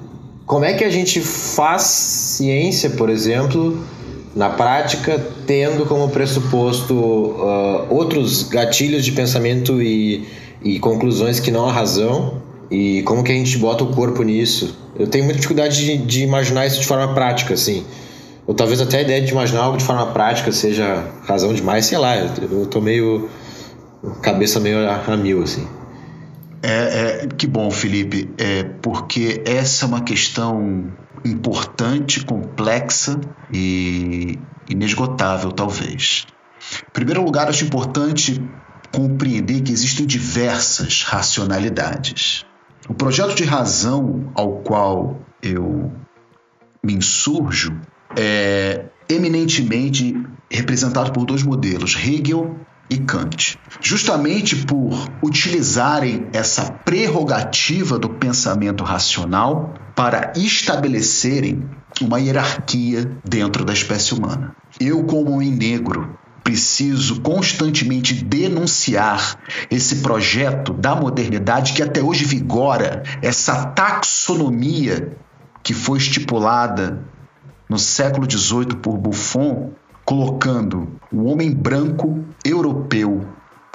[0.45, 3.83] como é que a gente faz ciência, por exemplo,
[4.35, 10.27] na prática, tendo como pressuposto uh, outros gatilhos de pensamento e,
[10.63, 12.41] e conclusões que não a razão?
[12.69, 14.77] E como que a gente bota o corpo nisso?
[14.97, 17.85] Eu tenho muita dificuldade de, de imaginar isso de forma prática, assim.
[18.45, 21.97] Ou talvez até a ideia de imaginar algo de forma prática seja razão demais, sei
[21.97, 22.15] lá.
[22.17, 23.29] Eu, tô meio.
[24.21, 25.67] cabeça meio a, a mil, assim.
[26.69, 30.91] É, é, que bom, Felipe, é, porque essa é uma questão
[31.23, 33.21] importante, complexa
[33.53, 34.37] e
[34.69, 36.27] inesgotável, talvez.
[36.89, 38.43] Em primeiro lugar, acho importante
[38.93, 42.45] compreender que existem diversas racionalidades.
[42.89, 45.93] O projeto de razão ao qual eu
[46.83, 47.79] me insurjo
[48.13, 53.59] é eminentemente representado por dois modelos, Hegel e Kant.
[53.81, 61.69] Justamente por utilizarem essa prerrogativa do pensamento racional para estabelecerem
[62.01, 64.55] uma hierarquia dentro da espécie humana.
[64.79, 69.37] Eu, como homem negro, preciso constantemente denunciar
[69.69, 75.17] esse projeto da modernidade que até hoje vigora, essa taxonomia
[75.61, 77.03] que foi estipulada
[77.69, 79.73] no século XVIII por Buffon
[80.07, 83.27] colocando o homem branco europeu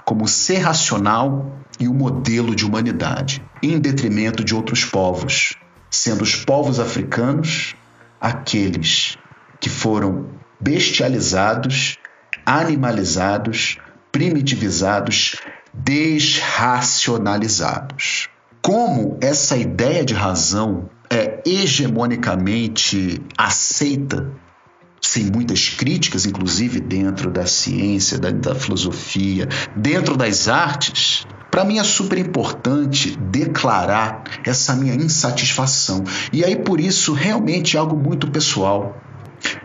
[0.02, 5.58] como ser racional e o modelo de humanidade, em detrimento de outros povos,
[5.90, 7.76] sendo os povos africanos
[8.18, 9.18] aqueles
[9.60, 11.98] que foram bestializados,
[12.46, 13.76] animalizados,
[14.10, 15.36] primitivizados,
[15.74, 18.30] desracionalizados.
[18.62, 24.32] Como essa ideia de razão é hegemonicamente aceita
[25.02, 31.78] sem muitas críticas, inclusive dentro da ciência, da, da filosofia, dentro das artes, para mim
[31.78, 36.04] é super importante declarar essa minha insatisfação.
[36.32, 38.96] E aí, por isso, realmente é algo muito pessoal.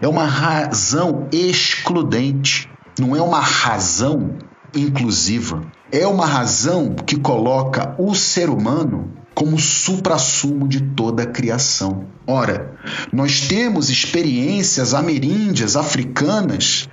[0.02, 2.69] É uma razão excludente,
[3.00, 4.36] não é uma razão
[4.76, 5.63] inclusiva.
[5.91, 12.08] É uma razão que coloca o ser humano como suprassumo de toda a criação.
[12.26, 12.76] Ora,
[13.13, 16.89] nós temos experiências ameríndias, africanas,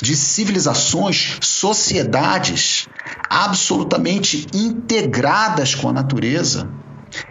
[0.00, 2.86] de civilizações, sociedades
[3.28, 6.70] absolutamente integradas com a natureza.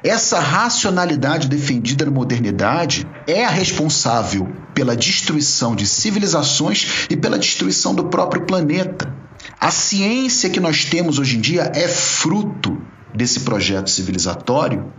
[0.04, 7.96] Essa racionalidade defendida na modernidade é a responsável pela destruição de civilizações e pela destruição
[7.96, 9.16] do próprio planeta.
[9.58, 14.92] A ciência que nós temos hoje em dia é fruto desse projeto civilizatório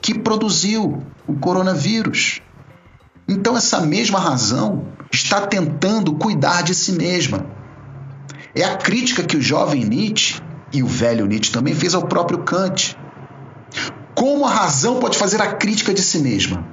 [0.00, 2.40] que produziu o coronavírus.
[3.28, 7.46] Então, essa mesma razão está tentando cuidar de si mesma.
[8.54, 10.40] É a crítica que o jovem Nietzsche
[10.72, 12.96] e o velho Nietzsche também fez ao próprio Kant.
[14.14, 16.64] Como a razão pode fazer a crítica de si mesma?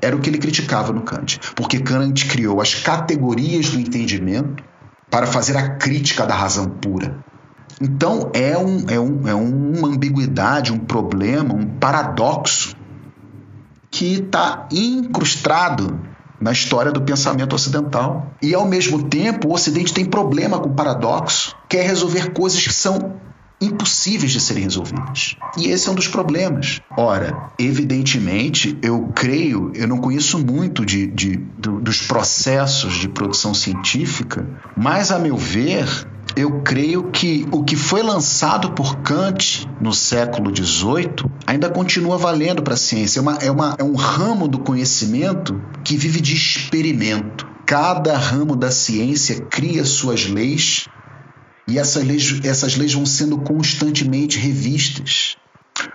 [0.00, 4.64] Era o que ele criticava no Kant, porque Kant criou as categorias do entendimento
[5.10, 7.22] para fazer a crítica da razão pura.
[7.80, 12.76] Então é, um, é, um, é uma ambiguidade, um problema, um paradoxo
[13.90, 15.98] que está incrustado
[16.40, 18.32] na história do pensamento ocidental.
[18.42, 23.14] E ao mesmo tempo, o Ocidente tem problema com paradoxo, quer resolver coisas que são
[23.60, 25.36] impossíveis de serem resolvidas.
[25.56, 26.80] E esse é um dos problemas.
[26.96, 34.48] Ora, evidentemente, eu creio, eu não conheço muito de, de, dos processos de produção científica,
[34.76, 35.86] mas, a meu ver,
[36.36, 42.62] eu creio que o que foi lançado por Kant no século XVIII ainda continua valendo
[42.62, 43.18] para a ciência.
[43.18, 47.46] É, uma, é, uma, é um ramo do conhecimento que vive de experimento.
[47.66, 50.88] Cada ramo da ciência cria suas leis
[51.70, 55.36] e essas leis, essas leis vão sendo constantemente revistas.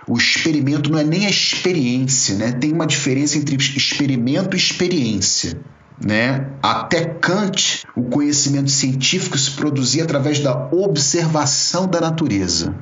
[0.08, 2.52] O experimento não é nem a experiência, né?
[2.52, 5.60] Tem uma diferença entre experimento e experiência.
[5.98, 6.50] Né?
[6.62, 12.74] Até Kant, o conhecimento científico se produzia através da observação da natureza.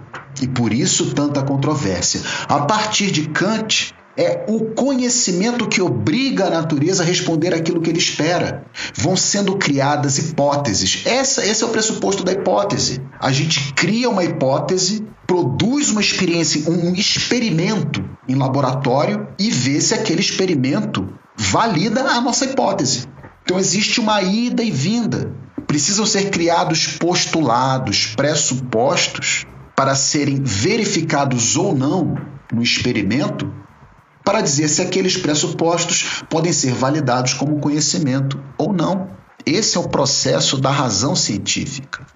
[0.42, 2.20] E por isso tanta controvérsia.
[2.48, 7.90] A partir de Kant, é o conhecimento que obriga a natureza a responder aquilo que
[7.90, 8.64] ele espera.
[8.94, 11.02] Vão sendo criadas hipóteses.
[11.04, 13.00] Essa, esse é o pressuposto da hipótese.
[13.20, 19.94] A gente cria uma hipótese, produz uma experiência, um experimento em laboratório e vê se
[19.94, 23.08] aquele experimento valida a nossa hipótese.
[23.42, 25.32] Então existe uma ida e vinda.
[25.66, 32.14] Precisam ser criados postulados, pressupostos para serem verificados ou não
[32.52, 33.52] no experimento
[34.24, 39.10] para dizer se aqueles pressupostos podem ser validados como conhecimento ou não.
[39.44, 42.06] Esse é o processo da razão científica.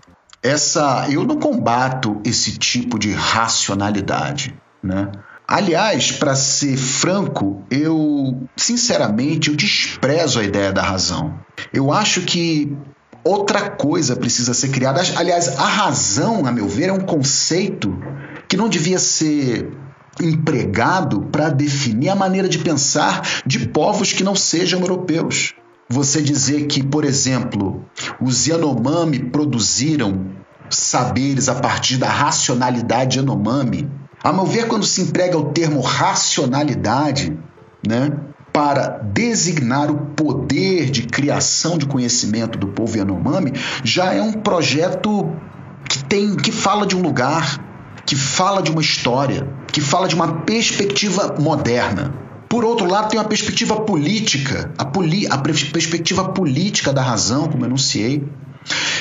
[0.43, 5.11] Essa, eu não combato esse tipo de racionalidade, né?
[5.47, 11.39] Aliás, para ser franco, eu sinceramente eu desprezo a ideia da razão.
[11.73, 12.77] Eu acho que
[13.25, 15.01] outra coisa precisa ser criada.
[15.17, 17.99] Aliás, a razão, a meu ver, é um conceito
[18.47, 19.71] que não devia ser
[20.21, 25.55] empregado para definir a maneira de pensar de povos que não sejam europeus.
[25.89, 27.85] Você dizer que, por exemplo,
[28.21, 30.27] os Yanomami produziram
[30.69, 33.91] saberes a partir da racionalidade Yanomami.
[34.23, 37.39] A meu ver, quando se emprega o termo racionalidade,
[37.87, 38.13] né,
[38.53, 43.53] para designar o poder de criação de conhecimento do povo Yanomami,
[43.85, 45.31] já é um projeto
[45.89, 47.68] que tem que fala de um lugar,
[48.09, 52.15] que fala de uma história, que fala de uma perspectiva moderna.
[52.49, 57.65] Por outro lado, tem uma perspectiva política, a, poli a perspectiva política da razão, como
[57.65, 58.27] eu enunciei.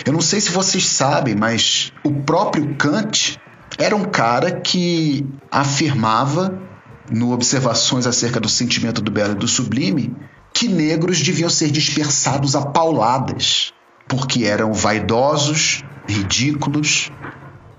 [0.05, 3.39] Eu não sei se vocês sabem, mas o próprio Kant
[3.77, 6.61] era um cara que afirmava,
[7.09, 10.13] no Observações acerca do sentimento do belo e do sublime,
[10.53, 13.71] que negros deviam ser dispersados a pauladas,
[14.05, 17.09] porque eram vaidosos, ridículos,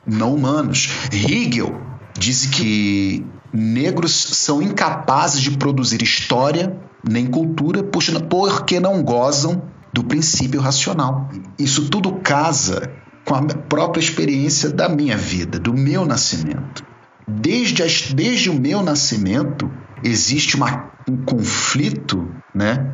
[0.09, 0.89] não humanos.
[1.13, 1.81] Hegel
[2.19, 6.77] disse que negros são incapazes de produzir história
[7.09, 7.83] nem cultura
[8.29, 11.29] porque não gozam do princípio racional.
[11.59, 12.91] Isso tudo casa
[13.25, 16.85] com a própria experiência da minha vida, do meu nascimento.
[17.27, 19.71] Desde, as, desde o meu nascimento
[20.03, 22.91] existe uma, um conflito né,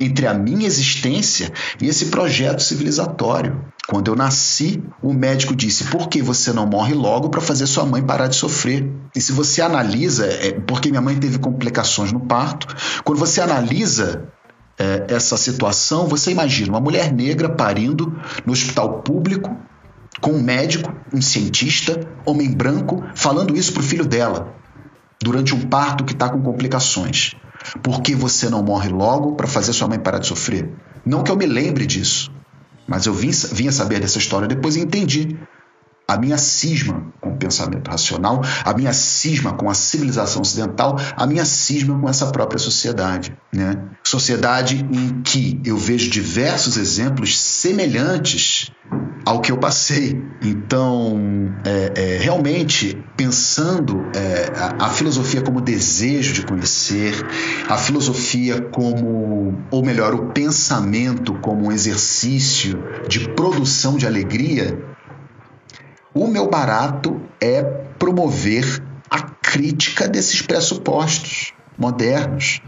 [0.00, 3.64] entre a minha existência e esse projeto civilizatório.
[3.90, 7.86] Quando eu nasci, o médico disse: por que você não morre logo para fazer sua
[7.86, 8.86] mãe parar de sofrer?
[9.16, 12.66] E se você analisa, é porque minha mãe teve complicações no parto,
[13.02, 14.28] quando você analisa
[14.78, 18.14] é, essa situação, você imagina uma mulher negra parindo
[18.44, 19.56] no hospital público,
[20.20, 24.54] com um médico, um cientista, homem branco, falando isso para o filho dela,
[25.18, 27.34] durante um parto que está com complicações.
[27.82, 30.70] Por que você não morre logo para fazer sua mãe parar de sofrer?
[31.06, 32.30] Não que eu me lembre disso,
[32.88, 35.38] mas eu vim, vim a saber dessa história depois e entendi
[36.08, 41.26] a minha cisma com o pensamento racional, a minha cisma com a civilização ocidental, a
[41.26, 43.36] minha cisma com essa própria sociedade.
[43.52, 43.76] Né?
[44.02, 48.72] Sociedade em que eu vejo diversos exemplos semelhantes
[49.28, 50.22] ao que eu passei.
[50.42, 57.14] Então, é, é, realmente, pensando é, a, a, filosofia como desejo de conhecer,
[57.68, 64.87] a filosofia como, ou melhor, o pensamento como um exercício de produção de alegria,
[66.18, 67.62] o meu barato é
[67.98, 72.60] promover a crítica desses pressupostos modernos.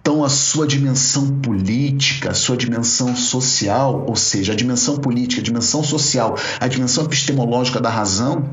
[0.00, 5.44] Então, a sua dimensão política, a sua dimensão social, ou seja, a dimensão política, a
[5.44, 8.48] dimensão social, a dimensão epistemológica da razão,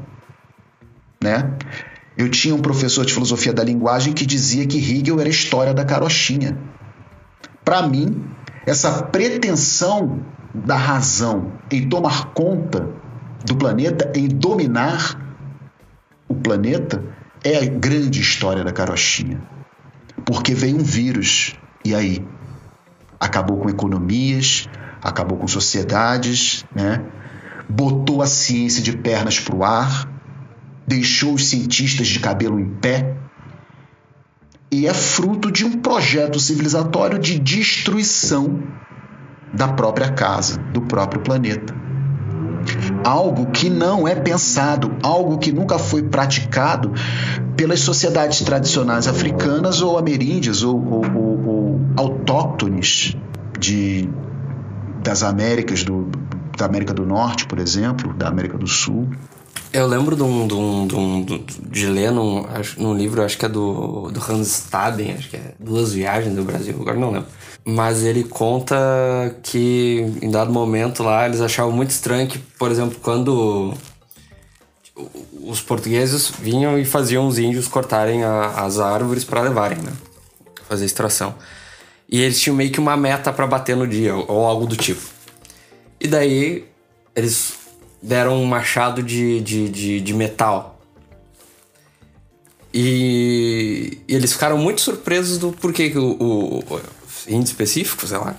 [1.24, 1.54] né?
[2.18, 5.74] Eu tinha um professor de filosofia da linguagem que dizia que Hegel era a história
[5.74, 6.58] da carochinha.
[7.64, 8.26] Para mim,
[8.66, 13.05] essa pretensão da razão em tomar conta
[13.46, 15.20] do planeta, em dominar
[16.28, 17.04] o planeta,
[17.44, 19.56] é a grande história da carochinha
[20.26, 21.56] porque veio um vírus.
[21.84, 22.26] E aí?
[23.20, 24.68] Acabou com economias,
[25.02, 27.04] acabou com sociedades, né?
[27.70, 30.08] botou a ciência de pernas para o ar,
[30.86, 33.16] deixou os cientistas de cabelo em pé.
[34.72, 38.64] E é fruto de um projeto civilizatório de destruição
[39.54, 41.85] da própria casa, do próprio planeta
[43.04, 46.94] algo que não é pensado, algo que nunca foi praticado
[47.56, 53.16] pelas sociedades tradicionais africanas ou ameríndias ou, ou, ou, ou autóctones
[53.60, 54.10] de,
[55.04, 56.10] das Américas, do,
[56.58, 59.10] da América do Norte, por exemplo, da América do Sul.
[59.74, 61.26] Eu lembro de, um, de, um, de, um,
[61.70, 62.46] de ler num,
[62.78, 66.44] num livro, acho que é do, do Hans Staden, acho que é Duas Viagens do
[66.44, 67.28] Brasil, agora não lembro
[67.66, 68.76] mas ele conta
[69.42, 73.74] que em dado momento lá eles achavam muito estranho que, por exemplo, quando
[75.42, 79.92] os portugueses vinham e faziam os índios cortarem a, as árvores para levarem, né?
[80.70, 81.36] Fazer extração.
[82.08, 85.02] E eles tinham meio que uma meta para bater no dia, ou algo do tipo.
[86.00, 86.66] E daí
[87.16, 87.56] eles
[88.02, 90.80] deram um machado de, de, de, de metal.
[92.74, 96.62] E, e, eles ficaram muito surpresos do porquê que o,
[97.28, 98.36] índio específico, sei lá,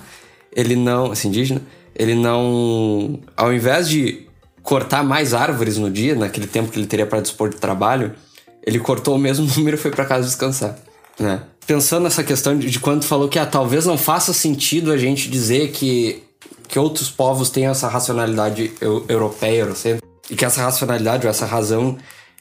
[0.54, 1.62] ele não, esse indígena,
[1.94, 4.26] ele não, ao invés de
[4.62, 8.14] cortar mais árvores no dia, naquele tempo que ele teria para dispor de trabalho,
[8.62, 10.76] ele cortou o mesmo número e foi para casa descansar,
[11.18, 11.42] né?
[11.66, 15.28] Pensando nessa questão de, de quando falou que ah, talvez não faça sentido a gente
[15.28, 16.22] dizer que,
[16.68, 21.46] que outros povos têm essa racionalidade eu, europeia, eurocêntrica, e que essa racionalidade ou essa
[21.46, 21.96] razão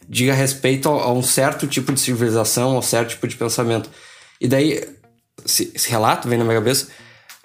[0.07, 3.89] diga respeito a, a um certo tipo de civilização, a um certo tipo de pensamento.
[4.39, 4.83] E daí
[5.43, 6.87] esse, esse relato vem na minha cabeça,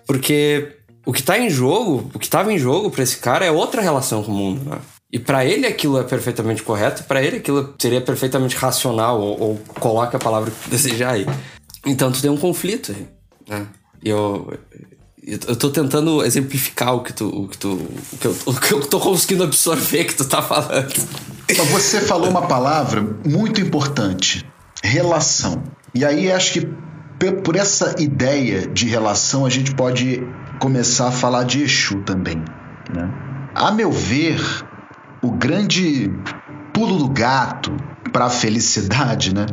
[0.07, 3.51] porque o que tá em jogo, o que tava em jogo para esse cara é
[3.51, 4.78] outra relação com o mundo, né?
[5.12, 9.61] E para ele aquilo é perfeitamente correto, para ele aquilo seria perfeitamente racional, ou, ou
[9.81, 11.26] coloque a palavra que desejar aí.
[11.85, 13.09] Então tu tem um conflito aí,
[13.49, 13.66] né?
[14.03, 14.53] E eu,
[15.26, 17.72] eu tô tentando exemplificar o que tu, o que tu,
[18.12, 20.92] o que eu, o que eu tô conseguindo absorver que tu tá falando.
[21.72, 24.46] Você falou uma palavra muito importante,
[24.82, 25.62] relação.
[25.94, 26.68] E aí acho que
[27.44, 30.26] por essa ideia de relação, a gente pode
[30.58, 32.42] começar a falar de Exu também.
[32.94, 33.12] Né?
[33.54, 34.40] A meu ver,
[35.22, 36.10] o grande
[36.72, 37.76] pulo do gato
[38.10, 39.44] para a felicidade, né?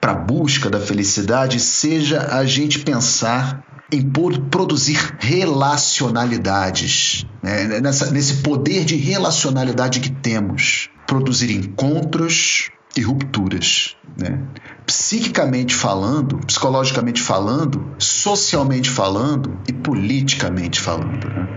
[0.00, 4.02] para a busca da felicidade, seja a gente pensar em
[4.50, 7.80] produzir relacionalidades, né?
[7.80, 10.88] Nessa, nesse poder de relacionalidade que temos.
[11.06, 13.94] Produzir encontros, e rupturas.
[14.18, 14.40] Né?
[14.86, 21.28] Psiquicamente falando, psicologicamente falando, socialmente falando e politicamente falando.
[21.28, 21.48] Né?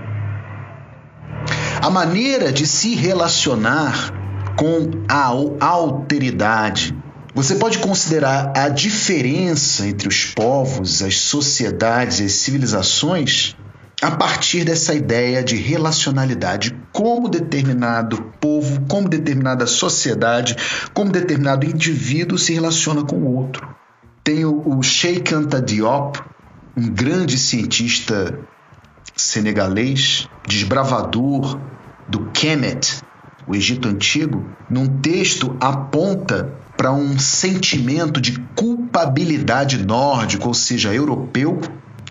[1.81, 4.13] A maneira de se relacionar
[4.57, 6.97] com a alteridade.
[7.39, 13.55] Você pode considerar a diferença entre os povos, as sociedades e as civilizações
[14.01, 20.57] a partir dessa ideia de relacionalidade, como determinado povo, como determinada sociedade,
[20.93, 23.73] como determinado indivíduo se relaciona com o outro.
[24.21, 26.19] Tem o Sheikh Anta Diop,
[26.75, 28.37] um grande cientista
[29.15, 31.57] senegalês, desbravador
[32.05, 32.99] do Kemet,
[33.47, 41.59] o Egito Antigo, num texto aponta para um sentimento de culpabilidade nórdico, ou seja, europeu,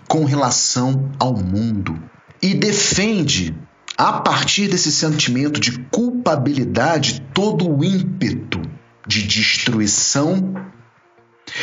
[0.07, 1.99] com relação ao mundo
[2.39, 3.57] e defende,
[3.97, 8.61] a partir desse sentimento de culpabilidade, todo o ímpeto
[9.07, 10.53] de destruição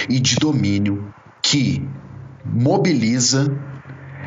[0.08, 1.88] e de domínio que
[2.44, 3.56] mobiliza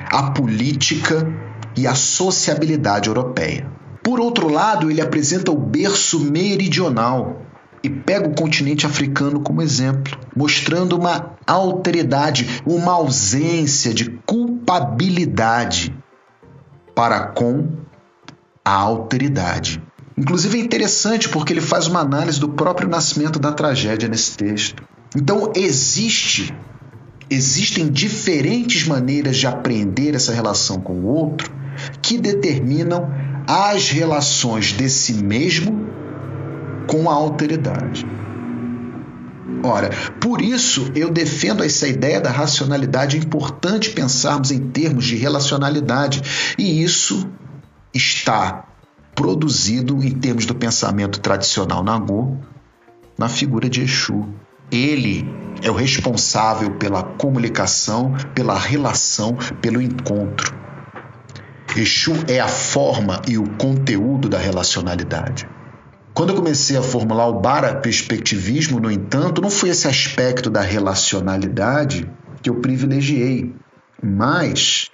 [0.10, 1.28] a política
[1.76, 3.70] e a sociabilidade europeia.
[4.02, 7.49] Por outro lado, ele apresenta o berço meridional
[7.84, 15.96] e pega o continente africano como exemplo, mostrando uma alteridade, uma ausência de culpabilidade
[16.94, 17.70] para com
[18.64, 19.82] a alteridade.
[20.18, 24.84] Inclusive é interessante porque ele faz uma análise do próprio nascimento da tragédia nesse texto.
[25.16, 26.54] Então existe
[27.32, 31.54] existem diferentes maneiras de aprender essa relação com o outro
[32.02, 33.08] que determinam
[33.48, 35.88] as relações desse mesmo
[36.90, 38.06] com a alteridade.
[39.64, 43.18] Ora, por isso eu defendo essa ideia da racionalidade.
[43.18, 47.30] É importante pensarmos em termos de relacionalidade, e isso
[47.94, 48.66] está
[49.14, 52.38] produzido em termos do pensamento tradicional Nagô
[53.18, 54.26] na figura de Exu.
[54.72, 55.26] Ele
[55.62, 60.56] é o responsável pela comunicação, pela relação, pelo encontro.
[61.76, 65.48] Exu é a forma e o conteúdo da relacionalidade.
[66.20, 70.60] Quando eu comecei a formular o bara perspectivismo, no entanto, não foi esse aspecto da
[70.60, 72.12] relacionalidade
[72.42, 73.56] que eu privilegiei,
[74.04, 74.92] mas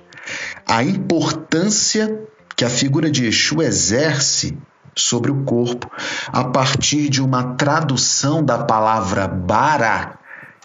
[0.68, 2.16] a importância
[2.56, 4.56] que a figura de Exu exerce
[4.96, 5.90] sobre o corpo
[6.28, 10.20] a partir de uma tradução da palavra bara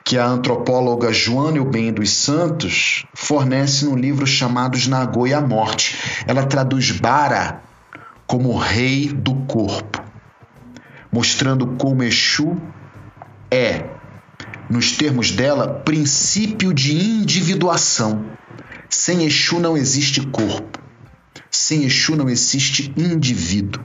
[0.04, 5.96] que a antropóloga Joana Eubem dos Santos fornece no livro chamado Nagô e a Morte.
[6.26, 7.62] Ela traduz bara
[8.26, 10.09] como rei do corpo,
[11.12, 12.56] mostrando como Exu
[13.50, 13.84] é,
[14.68, 18.26] nos termos dela, princípio de individuação.
[18.88, 20.78] Sem Exu não existe corpo.
[21.50, 23.82] Sem Exu não existe indivíduo.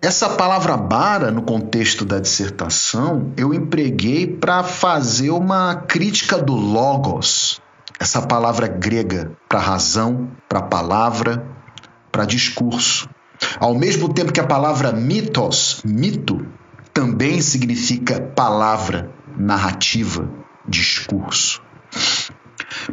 [0.00, 7.58] Essa palavra bara, no contexto da dissertação, eu empreguei para fazer uma crítica do logos,
[7.98, 11.46] essa palavra grega para razão, para palavra,
[12.12, 13.08] para discurso.
[13.58, 16.46] Ao mesmo tempo que a palavra mitos, mito,
[16.92, 20.28] também significa palavra, narrativa,
[20.66, 21.62] discurso.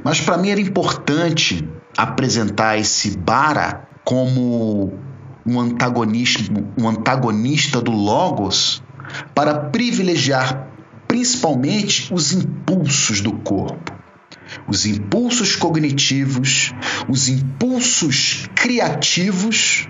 [0.03, 1.67] Mas para mim era importante
[1.97, 4.93] apresentar esse bara como
[5.45, 8.83] um antagonismo, um antagonista do logos
[9.33, 10.67] para privilegiar
[11.07, 13.91] principalmente os impulsos do corpo,
[14.67, 16.73] os impulsos cognitivos,
[17.09, 19.87] os impulsos criativos,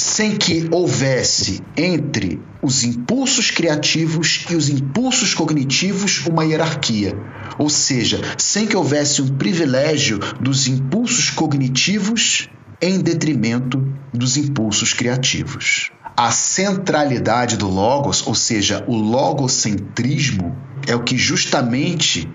[0.00, 7.14] sem que houvesse entre os impulsos criativos e os impulsos cognitivos uma hierarquia,
[7.58, 12.48] ou seja, sem que houvesse um privilégio dos impulsos cognitivos
[12.80, 15.90] em detrimento dos impulsos criativos.
[16.16, 22.26] A centralidade do logos, ou seja, o logocentrismo, é o que justamente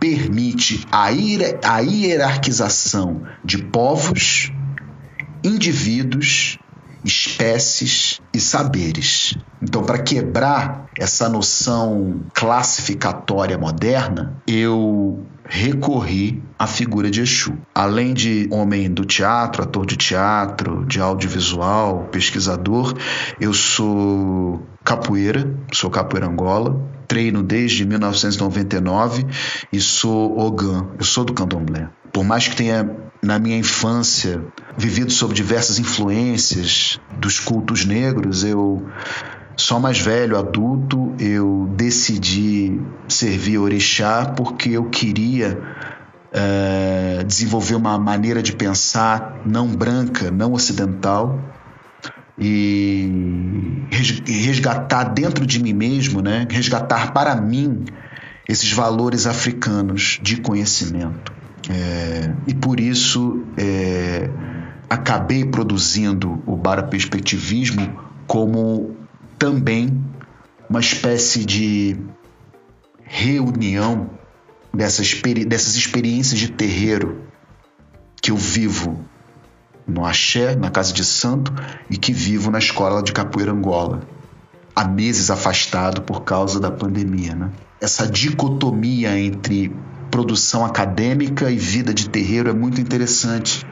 [0.00, 1.10] permite a,
[1.80, 4.52] hierarquização de povos,
[5.44, 6.58] indivíduos
[7.08, 9.34] espécies e saberes.
[9.60, 17.56] Então, para quebrar essa noção classificatória moderna, eu recorri à figura de Exu.
[17.74, 22.94] Além de homem do teatro, ator de teatro, de audiovisual, pesquisador,
[23.40, 26.78] eu sou capoeira, sou capoeira Angola,
[27.08, 29.26] treino desde 1999
[29.72, 31.88] e sou Ogan, eu sou do candomblé.
[32.12, 32.90] Por mais que tenha
[33.22, 34.42] na minha infância
[34.76, 38.86] vivido sob diversas influências dos cultos negros, eu
[39.56, 45.60] só mais velho, adulto, eu decidi servir orixá porque eu queria
[46.32, 51.38] é, desenvolver uma maneira de pensar não branca, não ocidental
[52.38, 53.10] e
[54.26, 56.46] resgatar dentro de mim mesmo, né?
[56.48, 57.84] resgatar para mim
[58.48, 61.37] esses valores africanos de conhecimento.
[61.68, 64.30] É, e por isso é,
[64.88, 68.96] acabei produzindo o baraperspectivismo como
[69.38, 70.02] também
[70.68, 71.96] uma espécie de
[73.04, 74.10] reunião
[74.72, 77.22] dessas, dessas experiências de terreiro
[78.20, 79.04] que eu vivo
[79.86, 81.52] no Axé, na Casa de Santo,
[81.88, 84.02] e que vivo na escola de Capoeira Angola,
[84.76, 87.34] há meses afastado por causa da pandemia.
[87.34, 87.50] Né?
[87.80, 89.74] Essa dicotomia entre
[90.10, 93.66] produção acadêmica e vida de terreiro é muito interessante.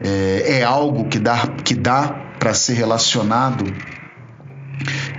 [0.00, 2.08] É, é algo que dá, que dá
[2.38, 3.64] para ser relacionado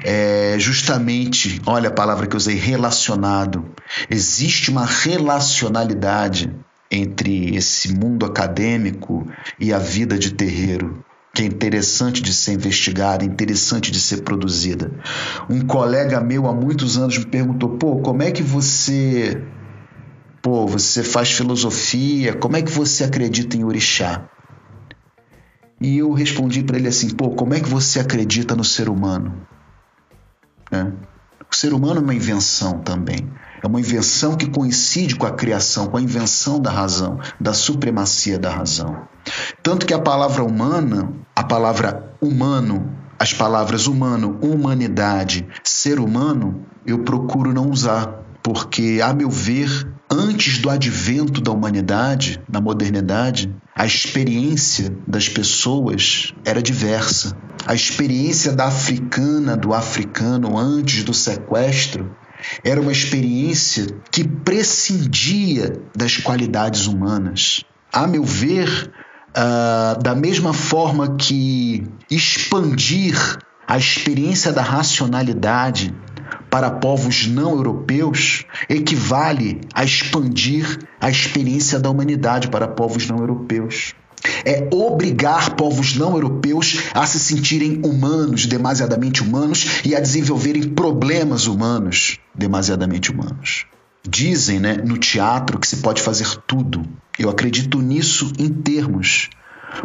[0.04, 3.66] é justamente, olha a palavra que eu usei, relacionado.
[4.08, 6.54] Existe uma relacionalidade
[6.92, 9.28] entre esse mundo acadêmico
[9.60, 14.90] e a vida de terreiro que é interessante de ser investigada, interessante de ser produzida.
[15.50, 19.44] Um colega meu há muitos anos me perguntou: pô, como é que você.
[20.46, 24.30] Pô, você faz filosofia, como é que você acredita em orixá?
[25.82, 29.42] E eu respondi para ele assim: pô, como é que você acredita no ser humano?
[30.72, 30.84] É.
[31.52, 33.28] O ser humano é uma invenção também.
[33.64, 38.38] É uma invenção que coincide com a criação, com a invenção da razão, da supremacia
[38.38, 39.08] da razão.
[39.64, 47.00] Tanto que a palavra humana, a palavra humano, as palavras humano, humanidade, ser humano, eu
[47.00, 53.86] procuro não usar, porque, a meu ver, antes do advento da humanidade, da modernidade, a
[53.86, 57.36] experiência das pessoas era diversa.
[57.66, 62.16] A experiência da africana, do africano, antes do sequestro,
[62.64, 67.64] era uma experiência que prescindia das qualidades humanas.
[67.92, 68.92] A meu ver,
[69.32, 75.94] uh, da mesma forma que expandir a experiência da racionalidade
[76.56, 83.94] para povos não europeus equivale a expandir a experiência da humanidade para povos não europeus.
[84.46, 91.46] É obrigar povos não europeus a se sentirem humanos, demasiadamente humanos, e a desenvolverem problemas
[91.46, 93.66] humanos, demasiadamente humanos.
[94.08, 96.88] Dizem né, no teatro que se pode fazer tudo.
[97.20, 99.30] Eu acredito nisso em termos.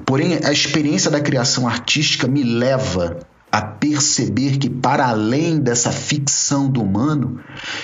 [0.07, 3.19] Porém, a experiência da criação artística me leva
[3.51, 7.41] a perceber que, para além dessa ficção do humano,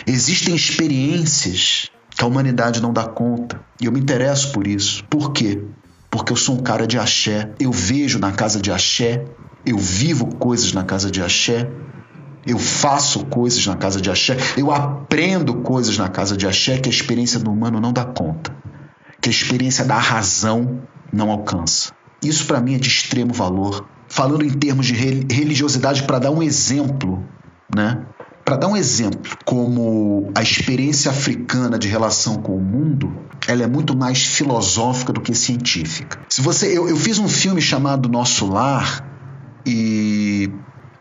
[0.07, 3.61] existem experiências que a humanidade não dá conta.
[3.81, 5.05] E eu me interesso por isso.
[5.05, 5.62] Por quê?
[6.11, 7.51] Porque eu sou um cara de axé.
[7.59, 9.25] Eu vejo na casa de axé,
[9.64, 11.69] eu vivo coisas na casa de axé,
[12.47, 16.89] eu faço coisas na casa de axé, eu aprendo coisas na casa de axé que
[16.89, 18.55] a experiência do humano não dá conta,
[19.21, 21.93] que a experiência da razão não alcança.
[22.23, 23.87] Isso para mim é de extremo valor
[24.17, 27.23] falando em termos de religiosidade, para dar um exemplo,
[27.73, 28.07] né?
[28.47, 33.12] Para dar um exemplo, como a experiência africana de relação com o mundo,
[33.47, 36.19] ela é muito mais filosófica do que científica.
[36.31, 39.05] Se você, eu, eu fiz um filme chamado Nosso Lar
[39.67, 40.51] e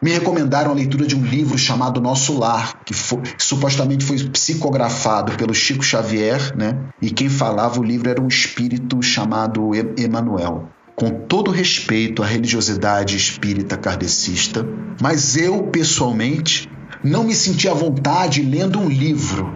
[0.01, 4.17] me recomendaram a leitura de um livro chamado Nosso Lar, que, foi, que, supostamente foi
[4.27, 6.77] psicografado pelo Chico Xavier, né?
[7.01, 13.17] E quem falava o livro era um espírito chamado Emanuel com todo respeito à religiosidade
[13.17, 14.65] espírita kardecista,
[15.01, 16.69] mas eu, pessoalmente,
[17.03, 19.53] não me senti à vontade lendo um livro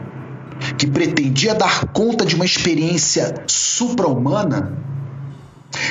[0.78, 4.78] que pretendia dar conta de uma experiência supra-humana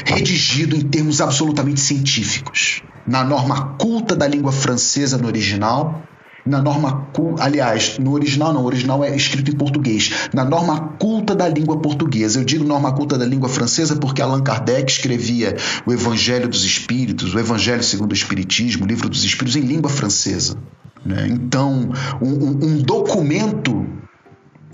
[0.04, 2.82] redigido em termos absolutamente científicos.
[3.06, 6.02] Na norma culta da língua francesa no original,
[6.48, 11.34] na norma aliás, no original não, o original é escrito em português, na norma culta
[11.34, 12.40] da língua portuguesa.
[12.40, 17.34] Eu digo norma culta da língua francesa porque Allan Kardec escrevia o Evangelho dos Espíritos,
[17.34, 20.56] o Evangelho segundo o Espiritismo, o Livro dos Espíritos em língua francesa.
[21.04, 21.28] Né?
[21.28, 21.90] Então,
[22.20, 23.86] um, um documento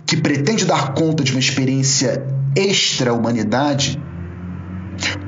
[0.06, 2.24] que pretende dar conta de uma experiência
[2.56, 4.00] extra-humanidade,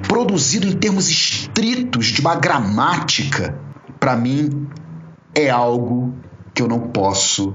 [0.07, 3.59] produzido em termos estritos de uma gramática,
[3.99, 4.69] para mim
[5.35, 6.15] é algo
[6.57, 7.55] que eu não posso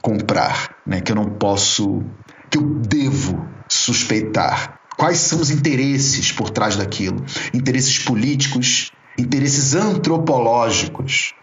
[0.00, 1.02] comprar, né?
[1.02, 2.02] que eu não posso,
[2.50, 4.80] que eu devo suspeitar.
[4.96, 7.22] Quais são os interesses por trás daquilo?
[7.52, 11.34] Interesses políticos, interesses antropológicos,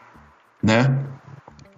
[0.64, 1.06] né?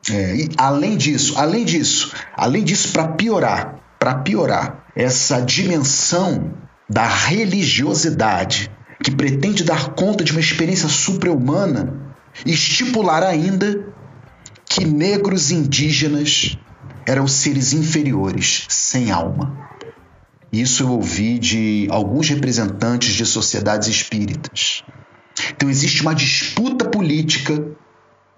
[0.10, 6.54] É, e além disso, além disso, além disso, para piorar, para piorar essa dimensão
[6.90, 8.72] da religiosidade
[9.04, 12.16] que pretende dar conta de uma experiência supra-humana,
[12.46, 13.97] estipular ainda
[14.70, 16.58] que negros indígenas
[17.06, 19.58] eram seres inferiores, sem alma.
[20.52, 24.84] Isso eu ouvi de alguns representantes de sociedades espíritas.
[25.56, 27.64] Então existe uma disputa política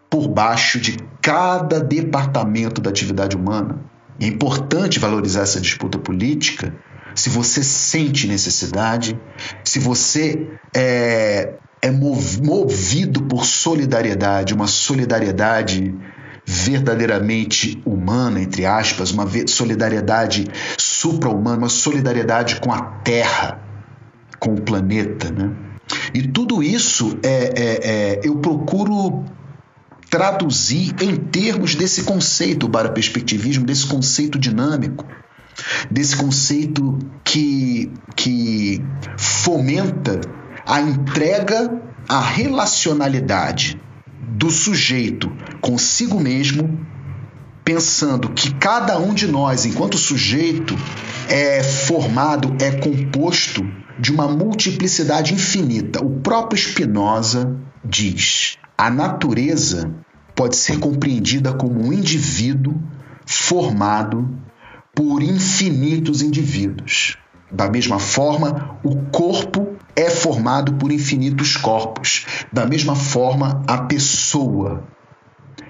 [0.09, 3.79] por baixo de cada departamento da atividade humana.
[4.19, 6.75] é importante valorizar essa disputa política
[7.15, 9.19] se você sente necessidade,
[9.63, 15.95] se você é, é movido por solidariedade, uma solidariedade
[16.51, 20.47] verdadeiramente humana, entre aspas, uma solidariedade
[20.79, 23.61] supra-humana, uma solidariedade com a Terra,
[24.39, 25.29] com o planeta.
[25.29, 25.51] Né?
[26.11, 29.25] E tudo isso é, é, é, eu procuro
[30.09, 35.05] traduzir em termos desse conceito para perspectivismo, desse conceito dinâmico,
[35.91, 38.83] desse conceito que, que
[39.15, 40.19] fomenta
[40.65, 43.79] a entrega à relacionalidade
[44.29, 46.85] do sujeito consigo mesmo,
[47.63, 50.75] pensando que cada um de nós, enquanto sujeito,
[51.27, 53.63] é formado, é composto
[53.99, 56.03] de uma multiplicidade infinita.
[56.03, 59.93] O próprio Spinoza diz: a natureza
[60.35, 62.81] pode ser compreendida como um indivíduo
[63.25, 64.27] formado
[64.95, 67.18] por infinitos indivíduos.
[67.51, 72.25] Da mesma forma, o corpo é formado por infinitos corpos.
[72.53, 74.83] Da mesma forma, a pessoa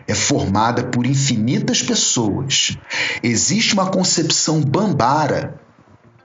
[0.07, 2.77] é formada por infinitas pessoas.
[3.23, 5.59] Existe uma concepção bambara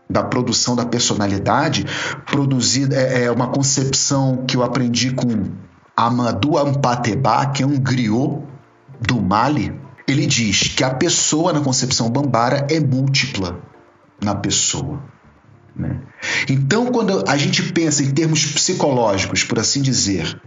[0.08, 1.86] da produção da personalidade,
[2.26, 5.50] produzida é, é uma concepção que eu aprendi com
[5.96, 8.42] Amadou Ampateba, que é um griot
[9.00, 9.78] do Mali.
[10.06, 13.60] Ele diz que a pessoa na concepção bambara é múltipla
[14.22, 15.13] na pessoa.
[15.76, 16.00] Né?
[16.48, 20.40] Então, quando a gente pensa em termos psicológicos, por assim dizer,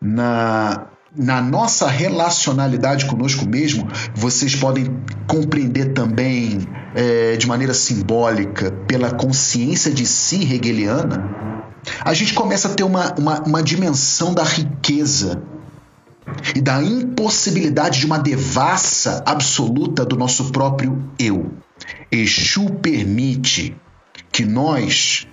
[0.00, 4.86] na na nossa relacionalidade conosco mesmo, vocês podem
[5.26, 6.60] compreender também
[6.94, 11.30] é, de maneira simbólica pela consciência de si hegeliana,
[12.02, 15.42] a gente começa a ter uma, uma, uma dimensão da riqueza
[16.54, 21.52] e da impossibilidade de uma devassa absoluta do nosso próprio eu.
[22.10, 23.76] Exu permite
[24.32, 25.26] que nós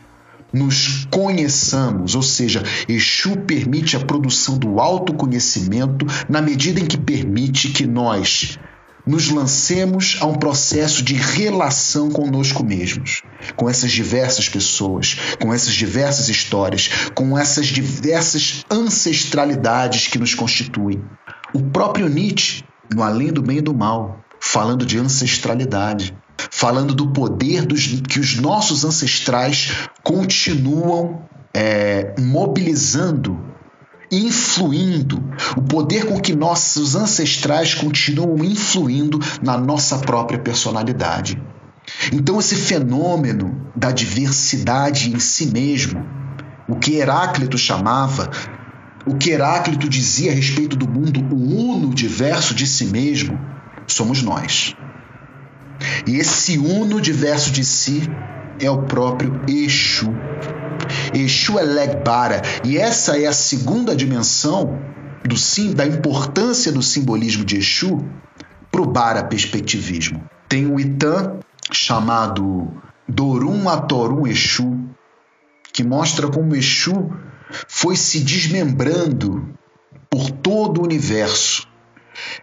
[0.52, 7.70] nos conheçamos, ou seja, Exu permite a produção do autoconhecimento na medida em que permite
[7.70, 8.60] que nós
[9.06, 13.24] nos lancemos a um processo de relação conosco mesmos,
[13.56, 21.02] com essas diversas pessoas, com essas diversas histórias, com essas diversas ancestralidades que nos constituem.
[21.54, 26.16] O próprio Nietzsche, no Além do Bem e do Mal, falando de ancestralidade,
[26.50, 29.72] falando do poder dos, que os nossos ancestrais
[30.04, 31.24] continuam
[31.54, 33.40] é, mobilizando,
[34.12, 35.24] influindo,
[35.56, 41.42] o poder com que nossos ancestrais continuam influindo na nossa própria personalidade.
[42.12, 46.06] Então, esse fenômeno da diversidade em si mesmo,
[46.68, 48.30] o que Heráclito chamava,
[49.06, 53.40] o que Heráclito dizia a respeito do mundo, o uno diverso de si mesmo,
[53.88, 54.76] somos nós.
[56.08, 58.10] E esse uno diverso de si
[58.60, 60.14] é o próprio Exu.
[61.14, 62.42] Exu é Legbara.
[62.64, 64.80] E essa é a segunda dimensão
[65.24, 68.04] do sim, da importância do simbolismo de Exu
[68.72, 70.24] para o Bara perspectivismo.
[70.48, 71.40] Tem um Itã
[71.72, 72.74] chamado
[73.08, 74.90] Dorum Atorum Exu,
[75.72, 77.12] que mostra como Exu
[77.68, 79.50] foi se desmembrando
[80.10, 81.69] por todo o universo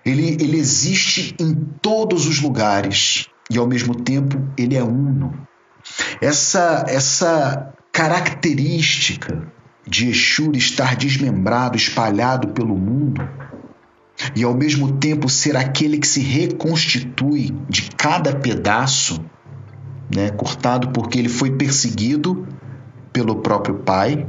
[0.07, 1.53] ele, ele existe em
[1.83, 5.47] todos os lugares e ao mesmo tempo ele é uno.
[6.21, 9.53] Essa, essa característica
[9.87, 13.29] de Exu estar desmembrado, espalhado pelo mundo,
[14.35, 19.21] e ao mesmo tempo ser aquele que se reconstitui de cada pedaço,
[20.15, 22.47] né, cortado porque ele foi perseguido
[23.13, 24.27] pelo próprio pai,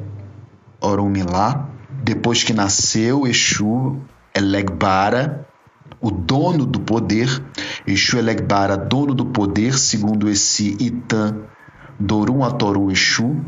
[0.81, 1.69] Orumilá.
[2.03, 3.97] Depois que nasceu, Exu
[4.35, 5.47] Elegbara,
[5.99, 7.43] o dono do poder,
[7.85, 11.43] Exu Elegbara, dono do poder, segundo esse Itan
[11.99, 13.43] Dorum Atoru Exu,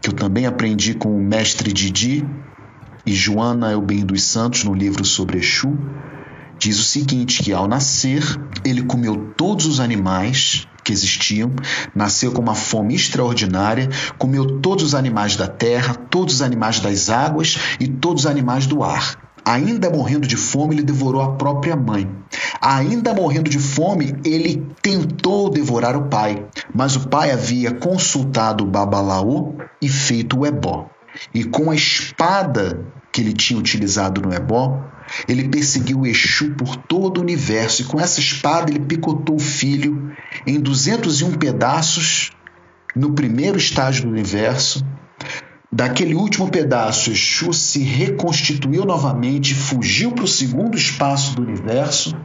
[0.00, 2.26] que eu também aprendi com o mestre Didi
[3.06, 5.78] e Joana Elben dos Santos no livro sobre Exu,
[6.58, 8.22] diz o seguinte: que ao nascer,
[8.64, 11.52] ele comeu todos os animais que existiam,
[11.94, 17.08] nasceu com uma fome extraordinária, comeu todos os animais da terra, todos os animais das
[17.08, 19.29] águas e todos os animais do ar.
[19.44, 22.08] Ainda morrendo de fome, ele devorou a própria mãe.
[22.60, 28.66] Ainda morrendo de fome, ele tentou devorar o pai, mas o pai havia consultado o
[28.66, 30.88] Babalaô e feito o ebó.
[31.34, 34.84] E com a espada que ele tinha utilizado no ebó,
[35.26, 39.40] ele perseguiu o Exu por todo o universo e com essa espada ele picotou o
[39.40, 40.12] filho
[40.46, 42.30] em 201 pedaços
[42.94, 44.84] no primeiro estágio do universo,
[45.72, 52.16] Daquele último pedaço, Exu se reconstituiu novamente, fugiu para o segundo espaço do universo,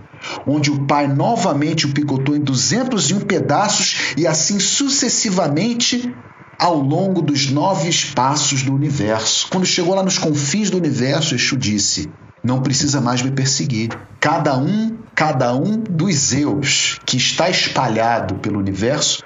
[0.47, 6.11] onde o pai novamente o picotou em 201 pedaços e assim sucessivamente
[6.57, 9.47] ao longo dos nove espaços do universo.
[9.51, 12.09] Quando chegou lá nos confins do universo, Exu disse:
[12.43, 13.89] Não precisa mais me perseguir.
[14.19, 19.21] Cada um, cada um dos eus que está espalhado pelo universo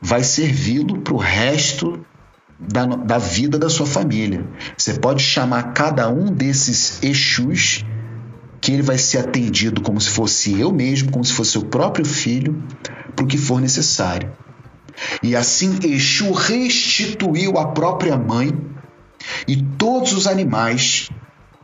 [0.00, 2.02] vai servi-lo para o resto
[2.70, 4.46] da, da vida da sua família.
[4.76, 7.84] Você pode chamar cada um desses Exus
[8.60, 12.04] que ele vai ser atendido como se fosse eu mesmo, como se fosse o próprio
[12.04, 12.62] filho,
[13.16, 14.30] para o que for necessário.
[15.22, 18.56] E assim Exu restituiu a própria mãe
[19.48, 21.08] e todos os animais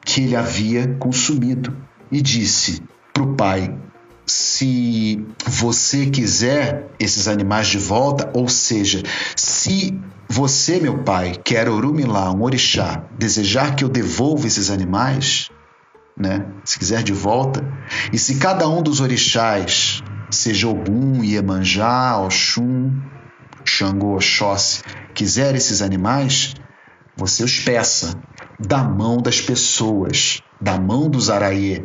[0.04, 1.76] que ele havia consumido
[2.10, 2.82] e disse
[3.12, 3.78] para o pai:
[4.26, 9.02] se você quiser esses animais de volta, ou seja,
[9.36, 9.98] se
[10.38, 15.50] você, meu pai, que era Orumilá, um orixá, desejar que eu devolva esses animais,
[16.16, 16.46] né?
[16.64, 17.66] Se quiser de volta,
[18.12, 22.92] e se cada um dos orixás, seja Ogum, Iemanjá, Oxum,
[23.64, 26.54] Xangô, Oxóssi, quiser esses animais,
[27.16, 28.14] você os peça
[28.60, 31.82] da mão das pessoas, da mão dos araê,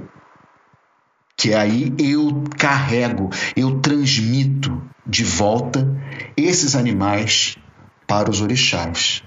[1.36, 5.92] que aí eu carrego, eu transmito de volta
[6.38, 7.58] esses animais
[8.14, 9.24] para os orixás.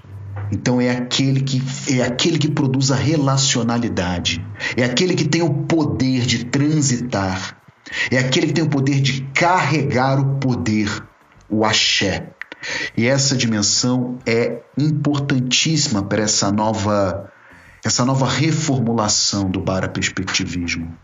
[0.49, 1.61] Então é aquele que
[1.93, 4.41] é aquele que produz a relacionalidade,
[4.77, 7.57] é aquele que tem o poder de transitar,
[8.09, 11.03] é aquele que tem o poder de carregar o poder,
[11.49, 12.29] o axé.
[12.95, 17.29] E essa dimensão é importantíssima para essa nova
[17.83, 20.97] essa nova reformulação do para-perspectivismo.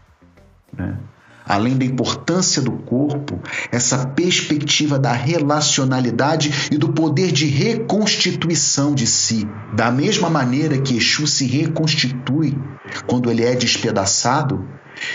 [0.71, 0.97] Né?
[1.45, 3.39] Além da importância do corpo,
[3.71, 9.47] essa perspectiva da relacionalidade e do poder de reconstituição de si.
[9.75, 12.57] Da mesma maneira que Exu se reconstitui
[13.07, 14.67] quando ele é despedaçado,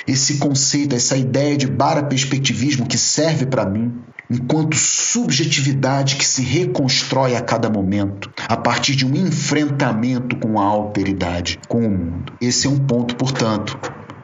[0.07, 4.01] esse conceito, essa ideia de para-perspectivismo que serve para mim,
[4.31, 10.65] enquanto subjetividade que se reconstrói a cada momento, a partir de um enfrentamento com a
[10.65, 12.33] alteridade, com o mundo.
[12.41, 13.79] Esse é um ponto, portanto,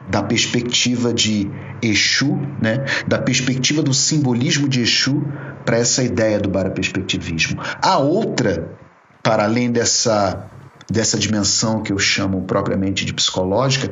[0.09, 1.49] da perspectiva de
[1.81, 2.85] Exu, né?
[3.07, 5.23] da perspectiva do simbolismo de Exu
[5.65, 7.61] para essa ideia do paraperspectivismo.
[7.81, 8.77] A outra,
[9.23, 10.49] para além dessa,
[10.89, 13.91] dessa dimensão que eu chamo propriamente de psicológica,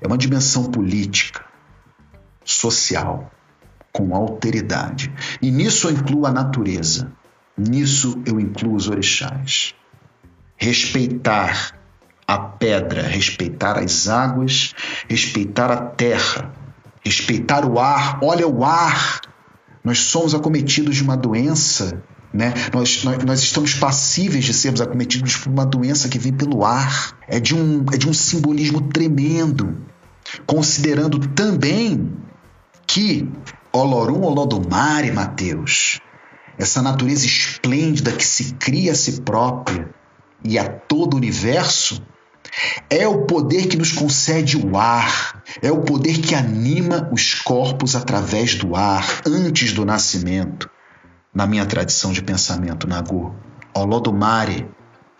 [0.00, 1.44] é uma dimensão política,
[2.44, 3.30] social,
[3.92, 5.12] com alteridade.
[5.42, 7.12] E nisso eu incluo a natureza,
[7.56, 9.74] nisso eu incluo os orixás.
[10.56, 11.79] Respeitar
[12.30, 14.72] a pedra, respeitar as águas,
[15.08, 16.52] respeitar a terra,
[17.04, 18.20] respeitar o ar.
[18.22, 19.20] Olha o ar!
[19.82, 22.54] Nós somos acometidos de uma doença, né?
[22.72, 27.18] Nós, nós, nós, estamos passíveis de sermos acometidos por uma doença que vem pelo ar.
[27.26, 29.78] É de um, é de um simbolismo tremendo,
[30.46, 32.12] considerando também
[32.86, 33.28] que
[33.72, 35.98] Olorum Olodumare, Mateus,
[36.56, 39.90] essa natureza esplêndida que se cria a si própria
[40.44, 42.00] e a todo o universo,
[42.88, 47.94] é o poder que nos concede o ar, é o poder que anima os corpos
[47.94, 50.68] através do ar, antes do nascimento.
[51.32, 53.32] Na minha tradição de pensamento, Nagô,
[53.74, 54.68] Olodumare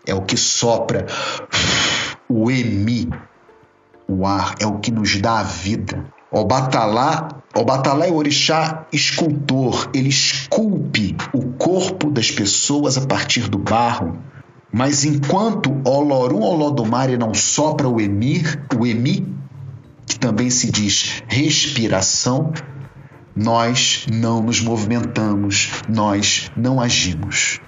[0.07, 1.07] é o que sopra
[2.28, 3.09] o emi,
[4.09, 6.05] o ar, é o que nos dá a vida.
[6.33, 7.28] O Batalá
[8.07, 14.18] é o orixá escultor, ele esculpe o corpo das pessoas a partir do barro
[14.73, 19.27] mas enquanto Olorum Olodumare não sopra o emir, o emi,
[20.07, 22.53] que também se diz respiração,
[23.35, 27.61] nós não nos movimentamos, nós não agimos.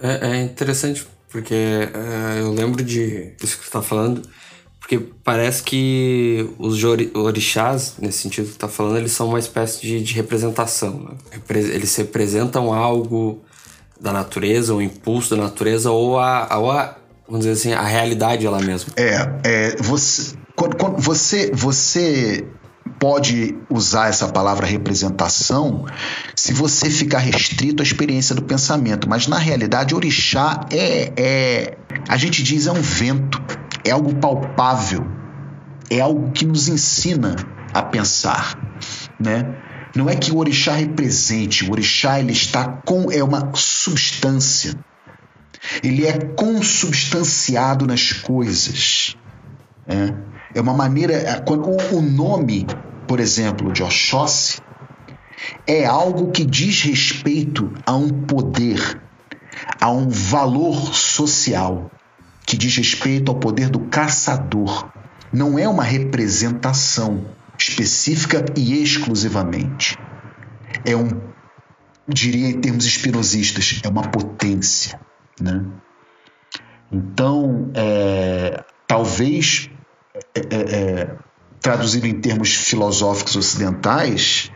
[0.00, 4.22] É, é interessante porque é, eu lembro de isso que você está falando,
[4.78, 10.02] porque parece que os orixás, nesse sentido que está falando, eles são uma espécie de,
[10.02, 11.00] de representação.
[11.00, 11.40] Né?
[11.48, 13.42] Eles representam algo
[14.02, 16.96] da natureza, o impulso da natureza ou a, ou a
[17.26, 18.92] vamos dizer assim, a realidade ela mesma.
[18.96, 22.44] É, é você, quando, quando você, você
[22.98, 25.86] pode usar essa palavra representação
[26.36, 31.78] se você ficar restrito à experiência do pensamento, mas na realidade orixá é, é
[32.08, 33.40] a gente diz é um vento,
[33.84, 35.06] é algo palpável,
[35.88, 37.36] é algo que nos ensina
[37.72, 38.58] a pensar,
[39.18, 39.56] né?
[39.94, 44.74] Não é que o orixá represente, o orixá ele está com é uma substância.
[45.82, 49.16] Ele é consubstanciado nas coisas.
[49.86, 50.14] É,
[50.54, 52.66] é uma maneira é, quando o nome,
[53.06, 54.60] por exemplo, de Oxóssi
[55.66, 59.00] é algo que diz respeito a um poder,
[59.80, 61.90] a um valor social,
[62.46, 64.88] que diz respeito ao poder do caçador.
[65.32, 67.24] Não é uma representação
[67.68, 69.96] específica e exclusivamente.
[70.84, 71.08] É um,
[72.08, 75.00] diria em termos espinosistas, é uma potência.
[75.40, 75.64] Né?
[76.90, 79.70] Então, é, talvez,
[80.34, 81.16] é, é, é
[81.60, 84.50] traduzido em termos filosóficos ocidentais,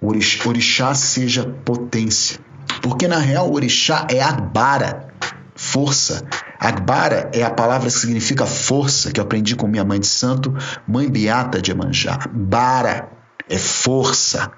[0.00, 2.38] orixá seja potência.
[2.80, 5.08] Porque, na real, orixá é Agbara,
[5.56, 6.26] força.
[6.64, 10.56] Agbara é a palavra que significa força, que eu aprendi com minha mãe de santo,
[10.88, 12.18] mãe beata de Emanjá.
[12.32, 13.10] Bara
[13.50, 14.50] é força.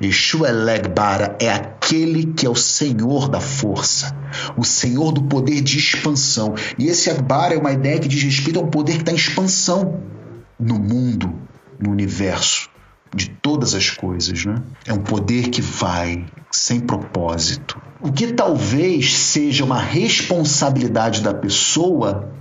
[0.00, 4.16] Exu Elegbara é aquele que é o senhor da força,
[4.56, 6.54] o senhor do poder de expansão.
[6.76, 9.16] E esse Agbara é uma ideia que diz respeito a um poder que está em
[9.16, 10.02] expansão
[10.58, 11.32] no mundo,
[11.78, 12.69] no universo
[13.14, 14.62] de todas as coisas, né?
[14.86, 17.80] É um poder que vai sem propósito.
[18.00, 22.32] O que talvez seja uma responsabilidade da pessoa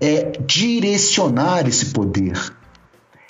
[0.00, 2.38] é direcionar esse poder,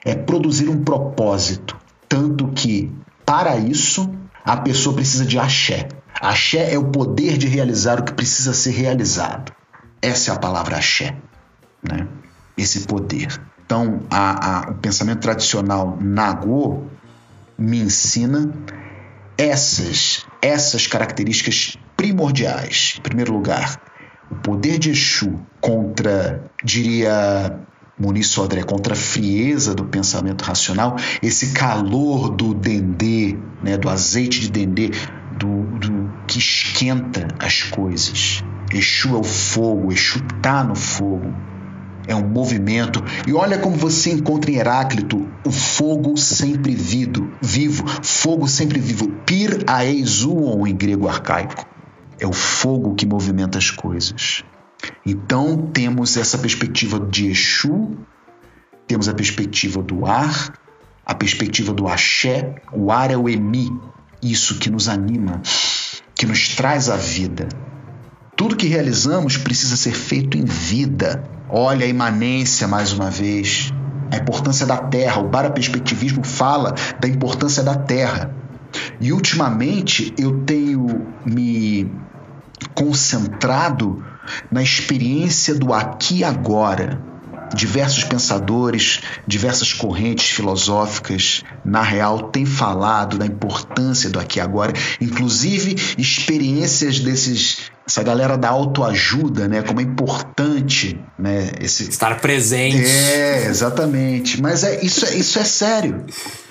[0.05, 1.77] é produzir um propósito,
[2.09, 2.93] tanto que
[3.25, 4.11] para isso
[4.45, 5.89] a pessoa precisa de axé.
[6.21, 9.53] Axé é o poder de realizar o que precisa ser realizado.
[10.01, 11.17] Essa é a palavra axé,
[11.83, 12.07] né?
[12.57, 13.41] Esse poder.
[13.67, 16.85] Então, a, a, o pensamento tradicional Nagô
[17.59, 18.53] me ensina
[19.37, 22.95] essas, essas características primordiais.
[22.99, 23.81] Em primeiro lugar,
[24.31, 27.59] o poder de Exu contra, diria
[27.99, 34.41] Muniz Sodré, contra a frieza do pensamento racional, esse calor do dendê, né, do azeite
[34.41, 34.91] de dendê,
[35.37, 38.45] do, do que esquenta as coisas.
[38.73, 41.35] Exu é o fogo, Exu está no fogo.
[42.07, 43.03] É um movimento.
[43.27, 49.09] E olha como você encontra em Heráclito o fogo sempre vivo, vivo, fogo sempre vivo.
[49.27, 51.67] Pir aeizuon em grego arcaico.
[52.19, 54.45] É o fogo que movimenta as coisas.
[55.05, 57.97] Então temos essa perspectiva de Exu,
[58.87, 60.53] temos a perspectiva do ar,
[61.05, 63.71] a perspectiva do axé, o ar é o emi,
[64.23, 65.41] isso que nos anima,
[66.15, 67.49] que nos traz a vida.
[68.37, 71.25] Tudo que realizamos precisa ser feito em vida.
[71.49, 73.73] Olha a imanência mais uma vez,
[74.13, 75.23] a importância da terra.
[75.23, 78.31] O paraperspectivismo fala da importância da terra.
[79.01, 81.91] E ultimamente eu tenho me
[82.75, 84.05] concentrado
[84.51, 87.01] na experiência do aqui e agora
[87.55, 94.73] diversos pensadores, diversas correntes filosóficas, na real, têm falado da importância do aqui e agora,
[95.01, 102.85] inclusive experiências desses essa galera da autoajuda, né, como é importante, né, esse estar presente.
[102.85, 104.43] É, exatamente.
[104.43, 106.05] Mas é isso é isso é sério.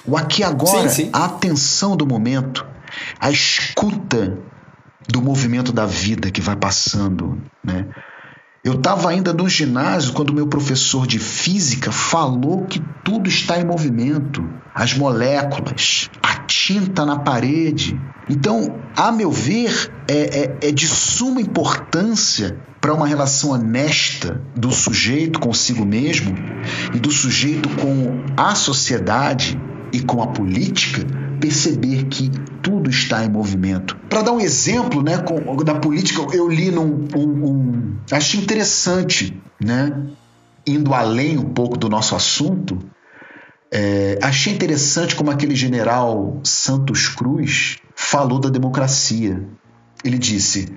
[0.05, 1.09] O aqui agora, sim, sim.
[1.11, 2.65] a atenção do momento,
[3.19, 4.37] a escuta
[5.09, 7.85] do movimento da vida que vai passando, né?
[8.65, 13.63] Eu estava ainda no ginásio quando meu professor de física falou que tudo está em
[13.63, 14.43] movimento,
[14.73, 17.95] as moléculas, a tinta na parede.
[18.27, 24.71] Então, a meu ver, é, é, é de suma importância para uma relação honesta do
[24.71, 26.35] sujeito consigo mesmo
[26.91, 29.61] e do sujeito com a sociedade
[29.93, 31.05] e com a política
[31.39, 32.31] perceber que
[32.63, 33.95] tudo está em movimento.
[34.09, 37.07] Para dar um exemplo né, com, da política, eu li num.
[37.15, 39.91] Um, um, achei interessante, né,
[40.65, 42.79] indo além um pouco do nosso assunto,
[43.71, 49.43] é, achei interessante como aquele general Santos Cruz falou da democracia.
[50.03, 50.73] Ele disse: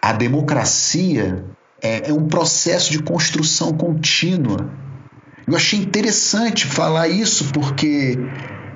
[0.00, 1.44] a democracia
[1.80, 4.70] é, é um processo de construção contínua.
[5.46, 8.18] Eu achei interessante falar isso porque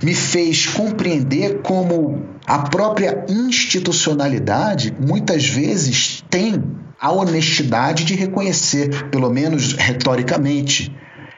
[0.03, 6.63] me fez compreender como a própria institucionalidade muitas vezes tem
[7.01, 10.95] a honestidade de reconhecer, pelo menos retoricamente,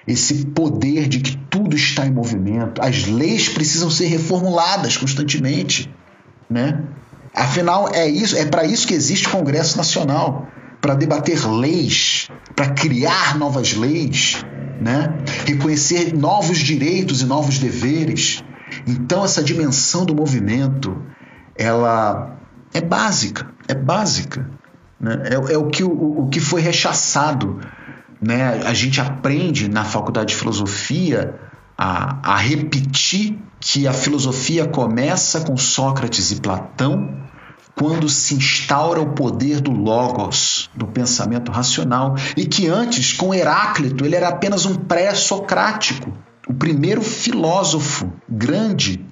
[0.07, 2.81] esse poder de que tudo está em movimento.
[2.81, 5.93] As leis precisam ser reformuladas constantemente,
[6.49, 6.83] né?
[7.35, 10.49] Afinal, é isso, é para isso que existe o Congresso Nacional,
[10.81, 14.45] para debater leis, para criar novas leis,
[14.81, 15.13] né?
[15.47, 18.43] Reconhecer novos direitos e novos deveres.
[18.87, 21.01] Então essa dimensão do movimento,
[21.57, 22.37] ela
[22.73, 24.49] é básica, é básica.
[25.01, 25.23] Né?
[25.25, 27.61] É, é, o, que, o, o que foi rechaçado.
[28.21, 28.62] Né?
[28.64, 31.39] A gente aprende na faculdade de filosofia
[31.77, 37.29] a, a repetir que a filosofia começa com Sócrates e Platão
[37.75, 44.05] quando se instaura o poder do logos, do pensamento racional, e que antes, com Heráclito,
[44.05, 46.12] ele era apenas um pré-socrático
[46.49, 49.05] o primeiro filósofo grande.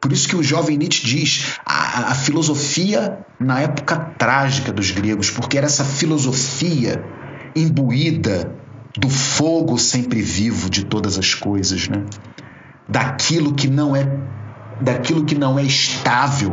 [0.00, 5.30] Por isso que o jovem Nietzsche diz a, a filosofia na época trágica dos gregos,
[5.30, 7.04] porque era essa filosofia
[7.54, 8.56] imbuída
[8.96, 12.04] do fogo sempre vivo de todas as coisas, né?
[12.88, 14.04] Daquilo que não é
[14.80, 16.52] daquilo que não é estável,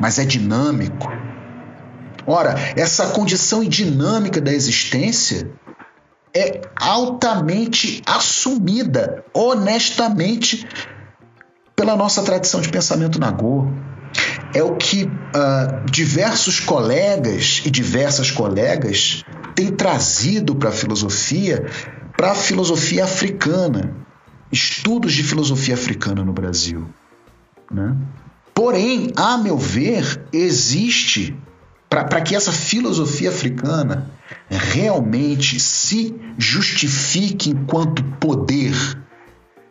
[0.00, 1.08] mas é dinâmico.
[2.26, 5.52] Ora, essa condição dinâmica da existência
[6.34, 10.66] é altamente assumida, honestamente,
[11.74, 13.68] pela nossa tradição de pensamento Nagô.
[14.54, 19.24] É o que uh, diversos colegas e diversas colegas
[19.54, 21.66] têm trazido para a filosofia,
[22.16, 23.94] para a filosofia africana,
[24.50, 26.88] estudos de filosofia africana no Brasil.
[27.70, 27.94] Né?
[28.54, 31.36] Porém, a meu ver, existe
[31.88, 34.10] para que essa filosofia africana
[34.48, 38.74] realmente se justifique enquanto poder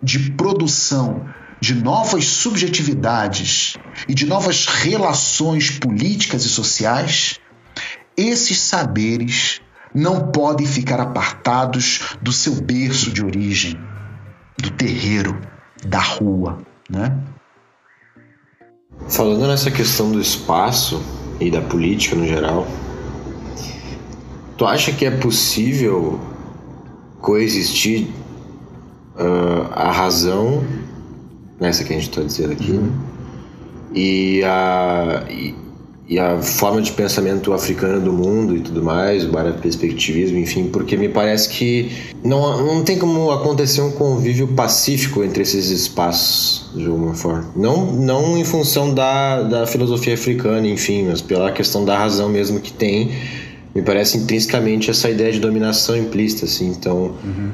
[0.01, 1.27] de produção
[1.59, 7.39] de novas subjetividades e de novas relações políticas e sociais,
[8.15, 9.61] esses saberes
[9.93, 13.79] não podem ficar apartados do seu berço de origem,
[14.57, 15.39] do terreiro,
[15.85, 16.59] da rua,
[16.89, 17.17] né?
[19.09, 21.03] Falando nessa questão do espaço
[21.39, 22.67] e da política no geral,
[24.57, 26.19] tu acha que é possível
[27.21, 28.07] coexistir
[29.15, 30.63] uh, a razão,
[31.59, 32.91] nessa que a gente está dizendo aqui, uhum.
[33.93, 35.53] e, a, e,
[36.07, 39.31] e, a forma de pensamento africana do mundo e tudo mais, o
[39.61, 41.91] perspectivismo, enfim, porque me parece que
[42.23, 47.51] não, não tem como acontecer um convívio pacífico entre esses espaços, de alguma forma.
[47.55, 52.59] Não, não em função da, da filosofia africana, enfim, mas pela questão da razão mesmo
[52.59, 53.11] que tem
[53.75, 56.69] me parece intrinsecamente essa ideia de dominação implícita, assim.
[56.69, 57.51] Então, uhum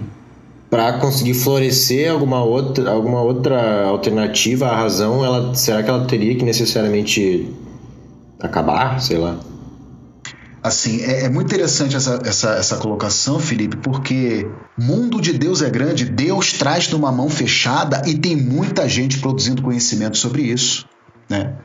[0.74, 6.34] para conseguir florescer alguma outra, alguma outra alternativa à razão, ela, será que ela teria
[6.34, 7.48] que necessariamente
[8.48, 9.02] acabar?
[9.02, 9.38] Sei lá.
[10.64, 15.70] Assim, é, é, muito interessante essa, essa, essa colocação, Felipe, porque mundo de Deus é
[15.70, 20.88] grande, Deus traz numa mão fechada e tem muita gente produzindo conhecimento sobre isso,
[21.30, 21.58] né?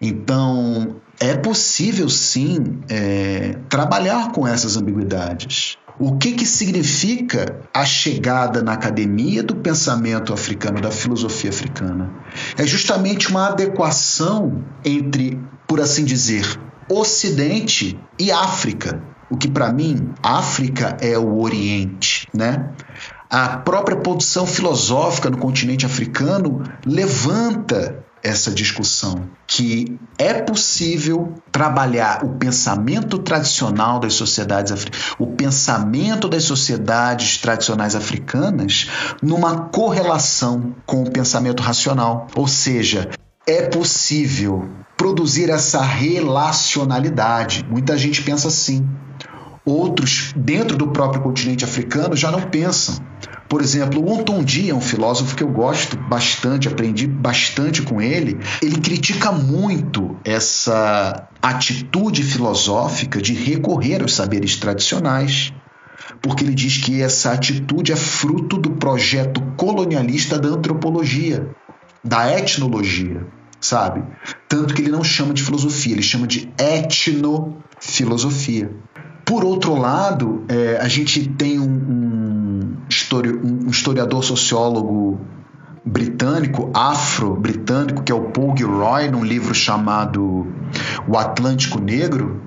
[0.00, 5.76] Então, é possível sim é, trabalhar com essas ambiguidades.
[5.98, 12.10] O que, que significa a chegada na academia do pensamento africano, da filosofia africana?
[12.56, 15.38] É justamente uma adequação entre,
[15.70, 16.58] por assim dizer,
[16.90, 19.00] Ocidente e África.
[19.30, 22.70] O que para mim, África é o Oriente, né?
[23.30, 32.30] A própria produção filosófica no continente africano levanta essa discussão que é possível trabalhar o
[32.30, 34.74] pensamento tradicional das sociedades
[35.20, 38.88] o pensamento das sociedades tradicionais africanas
[39.22, 43.08] numa correlação com o pensamento racional, ou seja,
[43.46, 47.64] é possível produzir essa relacionalidade.
[47.68, 48.86] Muita gente pensa assim.
[49.64, 52.96] Outros, dentro do próprio continente africano, já não pensam.
[53.48, 58.38] Por exemplo, o Ontondi é um filósofo que eu gosto bastante, aprendi bastante com ele.
[58.62, 65.52] Ele critica muito essa atitude filosófica de recorrer aos saberes tradicionais,
[66.22, 71.50] porque ele diz que essa atitude é fruto do projeto colonialista da antropologia,
[72.02, 73.24] da etnologia,
[73.60, 74.02] sabe?
[74.48, 78.70] Tanto que ele não chama de filosofia, ele chama de etnofilosofia.
[79.24, 85.20] Por outro lado, é, a gente tem um, um, histori um historiador sociólogo
[85.84, 90.46] britânico, afro-britânico, que é o Paul Gilroy, num livro chamado
[91.06, 92.42] O Atlântico Negro,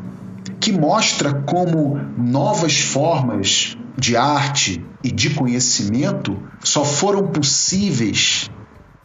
[0.60, 8.49] que mostra como novas formas de arte e de conhecimento só foram possíveis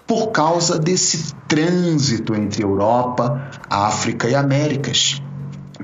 [0.08, 5.22] por causa desse trânsito entre Europa, África e Américas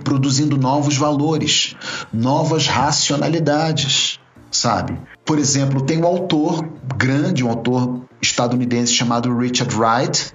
[0.02, 1.76] produzindo novos valores,
[2.12, 4.18] novas racionalidades,
[4.50, 4.98] sabe?
[5.24, 6.66] Por exemplo, tem um autor
[6.96, 10.32] grande, um autor estadunidense chamado Richard Wright,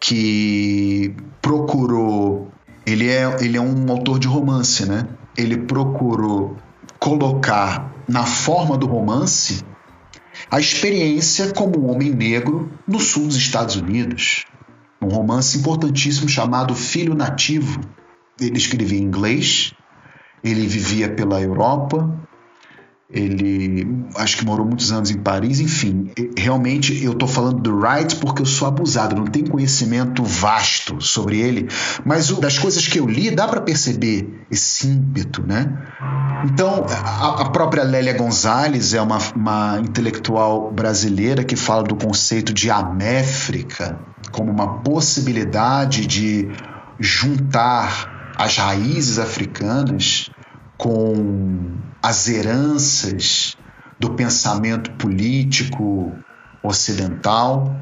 [0.00, 2.48] que procurou.
[2.84, 5.06] Ele é, ele é um autor de romance, né?
[5.36, 6.56] Ele procurou
[6.98, 9.64] colocar na forma do romance
[10.50, 14.44] a experiência como homem negro no sul dos Estados Unidos.
[15.02, 17.80] Um romance importantíssimo chamado Filho Nativo,
[18.40, 19.72] ele escrevia em inglês,
[20.42, 22.25] ele vivia pela Europa,
[23.16, 23.86] ele
[24.16, 26.10] acho que morou muitos anos em Paris, enfim.
[26.36, 31.40] Realmente eu estou falando do Wright porque eu sou abusado, não tenho conhecimento vasto sobre
[31.40, 31.68] ele,
[32.04, 35.72] mas das coisas que eu li dá para perceber esse ímpeto, né?
[36.44, 42.52] Então, a, a própria Lélia Gonzalez é uma, uma intelectual brasileira que fala do conceito
[42.52, 43.98] de améfrica
[44.30, 46.48] como uma possibilidade de
[47.00, 50.30] juntar as raízes africanas
[50.76, 53.56] com as heranças
[53.98, 56.12] do pensamento político
[56.62, 57.74] ocidental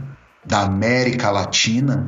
[0.47, 2.07] da América Latina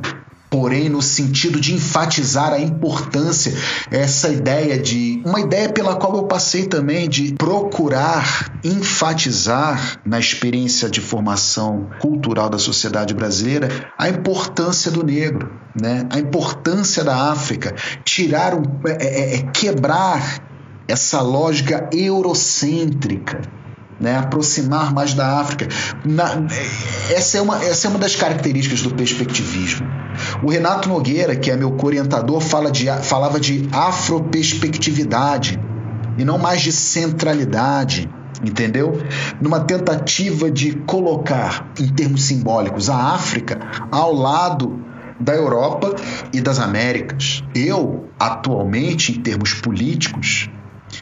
[0.49, 3.53] porém no sentido de enfatizar a importância,
[3.91, 5.21] essa ideia de.
[5.25, 12.49] Uma ideia pela qual eu passei também de procurar enfatizar na experiência de formação cultural
[12.49, 16.07] da sociedade brasileira a importância do negro, né?
[16.09, 20.46] a importância da África, tirar um, é, é, é quebrar
[20.87, 23.41] essa lógica eurocêntrica
[23.99, 25.67] né, aproximar mais da África.
[26.05, 26.45] Na,
[27.09, 29.87] essa, é uma, essa é uma das características do perspectivismo.
[30.43, 35.59] O Renato Nogueira, que é meu orientador, fala de, falava de afroperspectividade
[36.17, 38.09] e não mais de centralidade,
[38.43, 39.01] entendeu?
[39.41, 43.59] Numa tentativa de colocar, em termos simbólicos, a África
[43.91, 44.83] ao lado
[45.19, 45.95] da Europa
[46.31, 47.43] e das Américas.
[47.55, 50.49] Eu, atualmente, em termos políticos,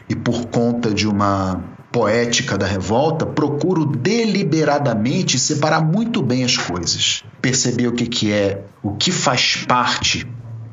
[0.08, 7.24] e por conta de uma poética da revolta, procuro deliberadamente separar muito bem as coisas.
[7.40, 10.26] Perceber o que, que é, o que faz parte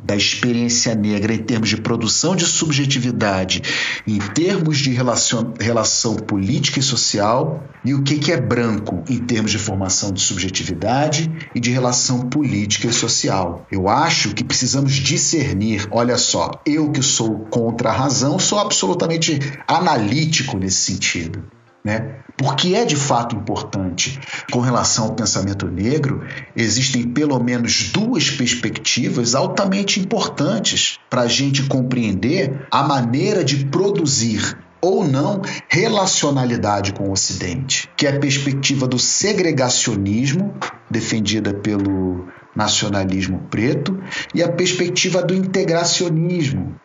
[0.03, 3.61] da experiência negra em termos de produção de subjetividade,
[4.05, 9.19] em termos de relação, relação política e social, e o que, que é branco em
[9.19, 13.65] termos de formação de subjetividade e de relação política e social.
[13.71, 15.87] Eu acho que precisamos discernir.
[15.91, 21.43] Olha só, eu que sou contra a razão, sou absolutamente analítico nesse sentido.
[21.83, 22.15] Né?
[22.37, 24.19] Porque é de fato importante.
[24.51, 26.23] Com relação ao pensamento negro,
[26.55, 34.57] existem pelo menos duas perspectivas altamente importantes para a gente compreender a maneira de produzir
[34.83, 40.53] ou não relacionalidade com o Ocidente, que é a perspectiva do segregacionismo,
[40.89, 43.97] defendida pelo nacionalismo preto,
[44.33, 46.75] e a perspectiva do integracionismo,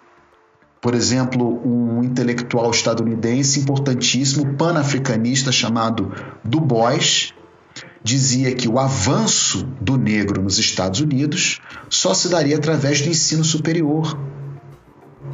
[0.80, 6.12] por exemplo, um intelectual estadunidense importantíssimo, panafricanista, chamado
[6.44, 7.34] Du Bois,
[8.02, 13.44] dizia que o avanço do negro nos Estados Unidos só se daria através do ensino
[13.44, 14.16] superior.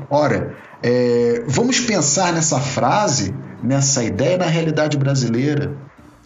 [0.08, 5.76] Ora, é, vamos pensar nessa frase, nessa ideia na realidade brasileira.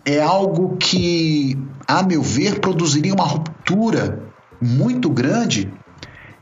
[0.04, 4.22] É algo que, a meu ver, produziria uma ruptura
[4.60, 5.70] muito grande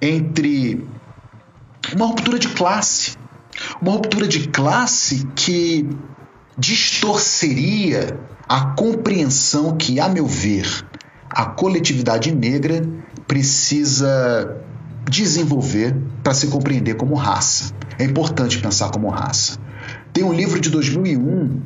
[0.01, 0.87] entre
[1.95, 3.17] uma ruptura de classe.
[3.81, 5.89] Uma ruptura de classe que
[6.59, 8.19] distorceria
[8.49, 10.87] a compreensão que, a meu ver,
[11.31, 12.83] a coletividade negra
[13.27, 14.63] precisa
[15.09, 17.73] desenvolver para se compreender como raça.
[17.99, 19.59] É importante pensar como raça.
[20.13, 21.61] Tem um livro de 2001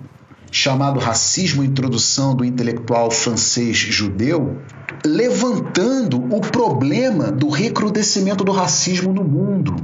[0.50, 4.58] chamado Racismo Introdução do intelectual francês judeu,
[5.04, 9.76] levantando o problema do recrudescimento do racismo no mundo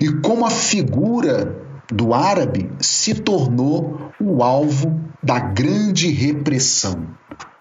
[0.00, 1.56] e como a figura
[1.92, 7.06] do árabe se tornou o alvo da grande repressão.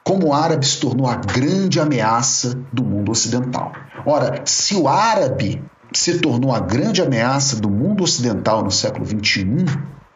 [0.04, 3.72] Como o árabe se tornou a grande ameaça do mundo ocidental.
[4.06, 5.62] Ora, se o árabe
[5.94, 9.66] se tornou a grande ameaça do mundo ocidental no século XXI,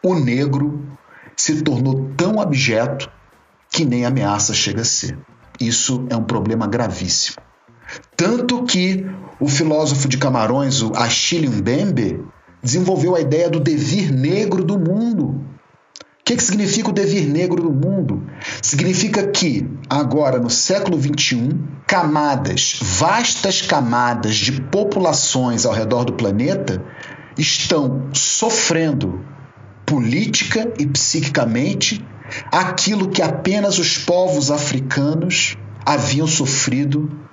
[0.02, 0.84] o negro
[1.36, 3.10] se tornou tão abjeto
[3.70, 5.18] que nem ameaça chega a ser.
[5.60, 7.36] Isso é um problema gravíssimo.
[8.16, 9.06] Tanto que
[9.38, 12.24] o filósofo de Camarões, o Achille Mbembe,
[12.62, 15.26] desenvolveu a ideia do devir negro do mundo.
[15.26, 18.22] O que, que significa o devir negro do mundo?
[18.60, 21.56] Significa que, agora no século XXI,
[21.86, 26.84] camadas, vastas camadas de populações ao redor do planeta
[27.38, 29.24] estão sofrendo
[29.84, 32.04] política e psiquicamente
[32.50, 37.25] aquilo que apenas os povos africanos haviam sofrido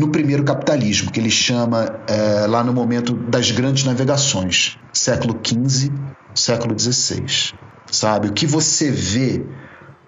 [0.00, 5.92] no primeiro capitalismo, que ele chama é, lá no momento das grandes navegações, século XV,
[6.34, 7.52] século XVI.
[7.90, 8.28] Sabe?
[8.28, 9.44] O que você vê,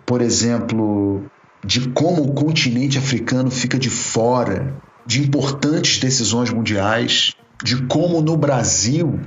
[0.07, 1.25] por exemplo,
[1.65, 8.37] de como o continente africano fica de fora de importantes decisões mundiais, de como no
[8.37, 9.21] Brasil,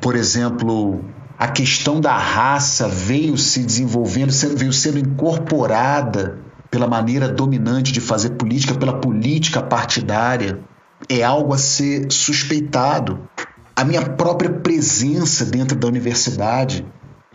[0.00, 1.02] por exemplo,
[1.38, 8.30] a questão da raça veio se desenvolvendo, veio sendo incorporada pela maneira dominante de fazer
[8.30, 10.60] política, pela política partidária,
[11.08, 13.28] é algo a ser suspeitado.
[13.74, 16.86] A minha própria presença dentro da universidade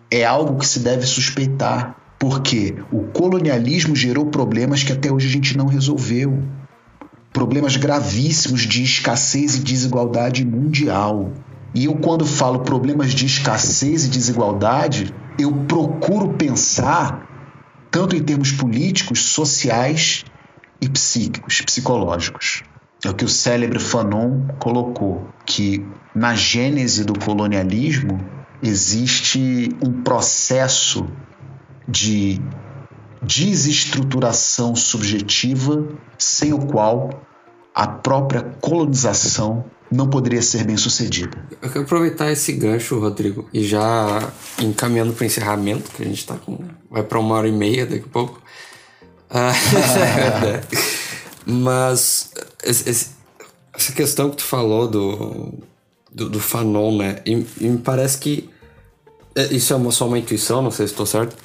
[0.10, 5.32] é algo que se deve suspeitar, porque o colonialismo gerou problemas que até hoje a
[5.32, 6.42] gente não resolveu.
[7.34, 11.32] Problemas gravíssimos de escassez e desigualdade mundial.
[11.74, 17.35] E eu, quando falo problemas de escassez e desigualdade, eu procuro pensar
[17.96, 20.26] tanto em termos políticos, sociais
[20.82, 22.62] e psíquicos, psicológicos.
[23.02, 25.82] É o que o célebre Fanon colocou, que
[26.14, 28.20] na gênese do colonialismo
[28.62, 31.08] existe um processo
[31.88, 32.42] de
[33.22, 37.24] desestruturação subjetiva sem o qual
[37.74, 41.38] a própria colonização não poderia ser bem sucedida.
[41.62, 46.20] Eu quero aproveitar esse gancho, Rodrigo, e já encaminhando para o encerramento, que a gente
[46.20, 46.60] está com.
[46.90, 48.42] vai para uma hora e meia daqui a pouco.
[49.30, 49.54] Ah,
[51.46, 52.32] mas
[52.64, 55.54] essa questão que tu falou do,
[56.12, 57.22] do, do Fanon, né?
[57.26, 58.50] E, e, me parece que.
[59.36, 61.36] É, isso é uma, só uma intuição, não sei se estou certo.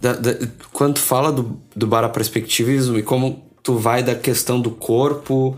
[0.00, 0.34] Da, da,
[0.72, 5.56] quando tu fala do, do para-perspectivismo e como tu vai da questão do corpo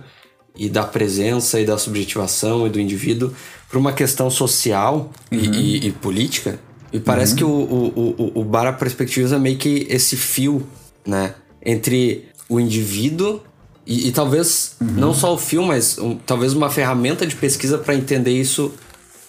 [0.59, 3.33] e da presença e da subjetivação e do indivíduo
[3.69, 5.39] para uma questão social uhum.
[5.39, 6.59] e, e, e, política.
[6.93, 7.39] E parece uhum.
[7.39, 10.67] que o, o, o, o Bara Perspectivas é meio que esse fio,
[11.07, 11.35] né?
[11.65, 13.41] Entre o indivíduo
[13.87, 14.87] e, e talvez uhum.
[14.93, 18.73] não só o fio, mas um, talvez uma ferramenta de pesquisa para entender isso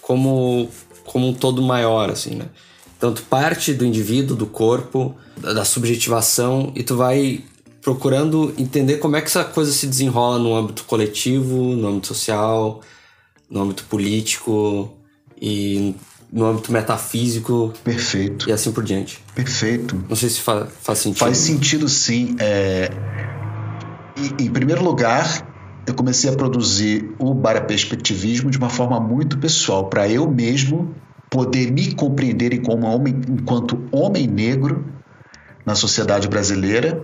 [0.02, 0.70] como,
[1.06, 2.46] como um todo maior, assim, né?
[3.00, 7.44] Tu parte do indivíduo, do corpo, da subjetivação e tu vai
[7.82, 12.82] procurando entender como é que essa coisa se desenrola no âmbito coletivo, no âmbito social,
[13.50, 14.94] no âmbito político
[15.42, 15.96] e
[16.32, 17.74] no âmbito metafísico.
[17.84, 18.50] Perfeito.
[18.50, 19.24] E assim por diante.
[19.34, 20.04] Perfeito.
[20.08, 21.20] Não sei se fa faz sentido.
[21.20, 22.36] Faz sentido sim.
[22.40, 22.90] É...
[24.18, 29.90] E, em primeiro lugar, eu comecei a produzir o Baraperspectivismo de uma forma muito pessoal,
[29.90, 30.94] para eu mesmo
[31.30, 34.86] poder me compreender como homem, enquanto homem negro
[35.66, 37.02] na sociedade brasileira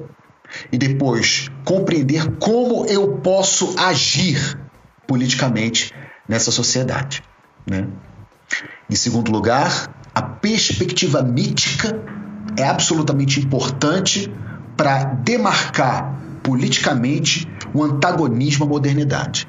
[0.71, 4.59] e depois compreender como eu posso agir
[5.07, 5.93] politicamente
[6.27, 7.23] nessa sociedade.
[7.69, 7.87] Né?
[8.89, 11.99] Em segundo lugar, a perspectiva mítica
[12.57, 14.31] é absolutamente importante
[14.77, 19.47] para demarcar politicamente o antagonismo à modernidade.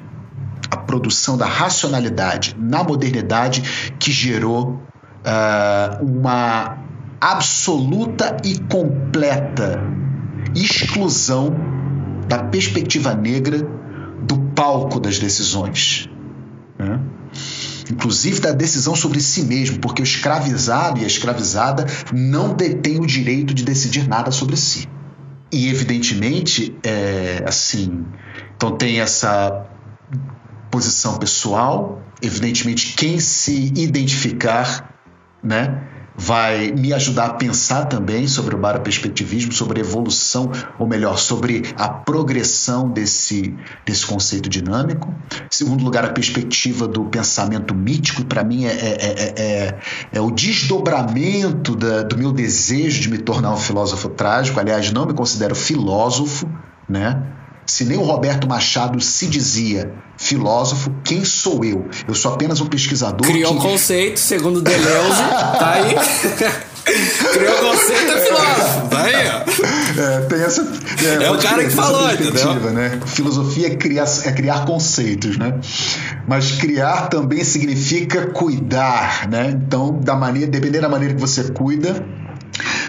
[0.69, 4.81] A produção da racionalidade na modernidade que gerou
[5.23, 6.77] uh, uma
[7.21, 9.79] absoluta e completa
[10.55, 11.55] exclusão
[12.27, 13.59] da perspectiva negra
[14.21, 16.09] do palco das decisões.
[16.77, 16.99] Né?
[17.89, 23.05] Inclusive da decisão sobre si mesmo, porque o escravizado e a escravizada não detêm o
[23.05, 24.87] direito de decidir nada sobre si.
[25.51, 28.05] E evidentemente, é, assim,
[28.55, 29.65] então tem essa
[30.69, 34.93] posição pessoal, evidentemente quem se identificar,
[35.41, 35.87] né,
[36.17, 41.75] vai me ajudar a pensar também sobre o baraperspectivismo, sobre a evolução, ou melhor, sobre
[41.77, 45.13] a progressão desse, desse conceito dinâmico.
[45.47, 49.79] Segundo lugar, a perspectiva do pensamento mítico, para mim é, é, é,
[50.11, 54.59] é, o desdobramento da, do meu desejo de me tornar um filósofo trágico.
[54.59, 56.49] Aliás, não me considero filósofo,
[56.89, 57.21] né?
[57.63, 61.87] Se nem o Roberto Machado se dizia filósofo, quem sou eu?
[62.07, 63.25] Eu sou apenas um pesquisador.
[63.25, 63.61] Criou que...
[63.61, 65.21] conceito, segundo Deleuze,
[65.59, 65.95] tá aí.
[67.33, 70.01] Criou conceito é filósofo, tá aí, ó.
[70.01, 70.61] É, tem essa.
[71.21, 72.53] É, é o cara que falou, entendeu?
[72.71, 72.99] Né?
[73.05, 75.59] Filosofia é criar, é criar conceitos, né?
[76.27, 79.49] Mas criar também significa cuidar, né?
[79.49, 82.05] Então, da maneira, dependendo da maneira que você cuida,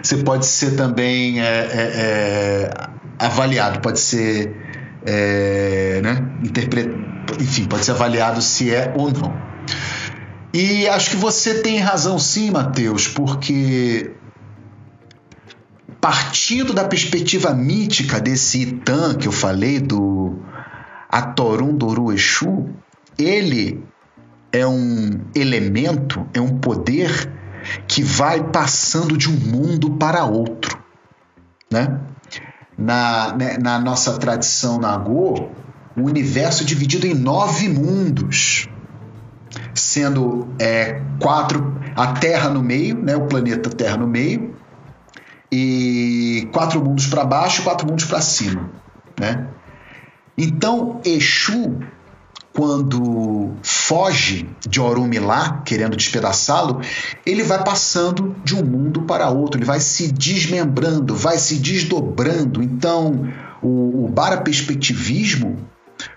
[0.02, 2.70] você pode ser também é, é, é
[3.18, 4.67] avaliado, pode ser
[5.04, 6.88] é, né, interpret...
[7.40, 9.34] enfim, pode ser avaliado se é ou não.
[10.52, 14.12] E acho que você tem razão sim, Mateus, porque
[16.00, 20.38] partindo da perspectiva mítica desse Itã que eu falei, do
[21.08, 22.70] Atorum Doru Exu,
[23.18, 23.84] ele
[24.52, 27.30] é um elemento, é um poder
[27.86, 30.82] que vai passando de um mundo para outro,
[31.70, 32.00] né?
[32.78, 35.48] Na, né, na nossa tradição Nagô,
[35.96, 38.68] o universo é dividido em nove mundos,
[39.74, 44.54] sendo é, quatro a Terra no meio, né, o planeta Terra no meio,
[45.50, 48.70] e quatro mundos para baixo, quatro mundos para cima,
[49.18, 49.48] né?
[50.36, 51.80] Então Exu
[52.58, 56.80] quando foge de Orumilá, querendo despedaçá-lo,
[57.24, 62.60] ele vai passando de um mundo para outro, ele vai se desmembrando, vai se desdobrando.
[62.60, 63.32] Então,
[63.62, 65.68] o, o baraperspectivismo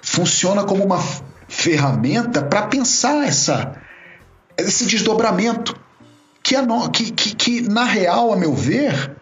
[0.02, 0.98] funciona como uma
[1.48, 3.76] ferramenta para pensar essa,
[4.58, 5.80] esse desdobramento,
[6.42, 9.16] que, é no, que, que, que, na real, a meu ver,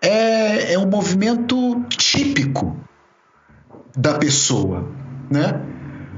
[0.00, 2.76] é, é um movimento típico
[3.96, 4.88] da pessoa,
[5.28, 5.60] né?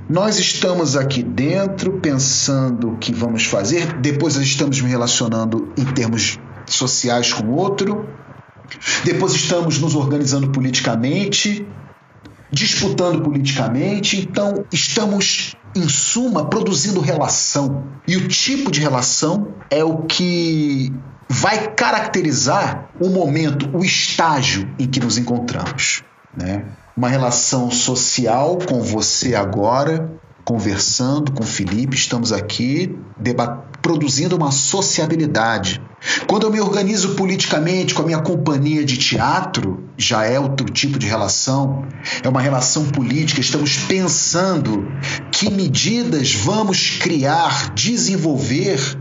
[0.08, 6.38] Nós estamos aqui dentro pensando o que vamos fazer, depois estamos me relacionando em termos
[6.66, 8.08] sociais com outro,
[9.04, 11.66] depois estamos nos organizando politicamente,
[12.50, 17.84] disputando politicamente, então estamos, em suma, produzindo relação.
[18.06, 20.92] E o tipo de relação é o que
[21.28, 26.02] vai caracterizar o momento, o estágio em que nos encontramos.
[26.36, 26.64] Né?
[26.96, 30.12] Uma relação social com você agora,
[30.44, 32.96] conversando com o Felipe, estamos aqui
[33.80, 35.82] produzindo uma sociabilidade.
[36.26, 40.98] Quando eu me organizo politicamente com a minha companhia de teatro, já é outro tipo
[40.98, 41.86] de relação,
[42.22, 44.86] é uma relação política, estamos pensando
[45.30, 48.98] que medidas vamos criar, desenvolver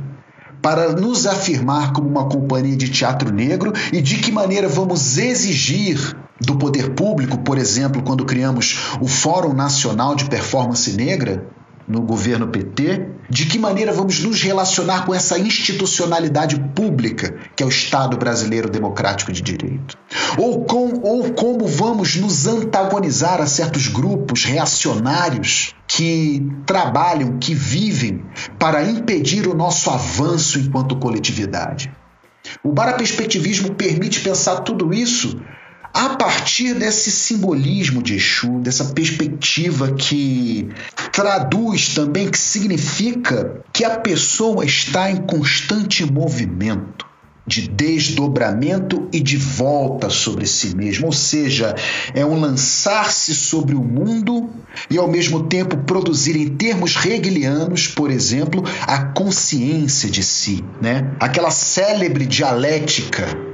[0.62, 6.16] para nos afirmar como uma companhia de teatro negro e de que maneira vamos exigir
[6.42, 11.46] do poder público, por exemplo, quando criamos o Fórum Nacional de Performance Negra
[11.88, 17.66] no governo PT, de que maneira vamos nos relacionar com essa institucionalidade pública que é
[17.66, 19.98] o Estado brasileiro democrático de direito?
[20.38, 28.24] Ou, com, ou como vamos nos antagonizar a certos grupos reacionários que trabalham, que vivem
[28.58, 31.92] para impedir o nosso avanço enquanto coletividade?
[32.64, 35.40] O baraperspectivismo permite pensar tudo isso
[35.94, 40.70] a partir desse simbolismo de Exu, dessa perspectiva que
[41.12, 47.12] traduz também, que significa que a pessoa está em constante movimento
[47.46, 51.76] de desdobramento e de volta sobre si mesmo, ou seja,
[52.14, 54.50] é um lançar-se sobre o mundo
[54.90, 61.12] e ao mesmo tempo produzir em termos hegelianos, por exemplo, a consciência de si, né?
[61.20, 63.51] Aquela célebre dialética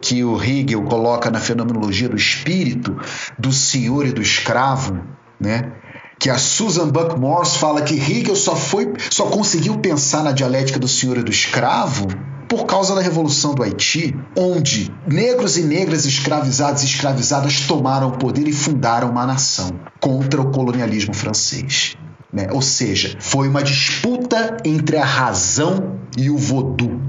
[0.00, 2.96] que o Hegel coloca na fenomenologia do espírito,
[3.38, 5.00] do senhor e do escravo,
[5.38, 5.72] né?
[6.18, 10.86] que a Susan Buck-Morss fala que Hegel só foi, só conseguiu pensar na dialética do
[10.86, 12.08] senhor e do escravo
[12.46, 18.18] por causa da Revolução do Haiti, onde negros e negras escravizados e escravizadas tomaram o
[18.18, 21.96] poder e fundaram uma nação contra o colonialismo francês.
[22.30, 22.48] Né?
[22.50, 27.00] Ou seja, foi uma disputa entre a razão e o voodoo,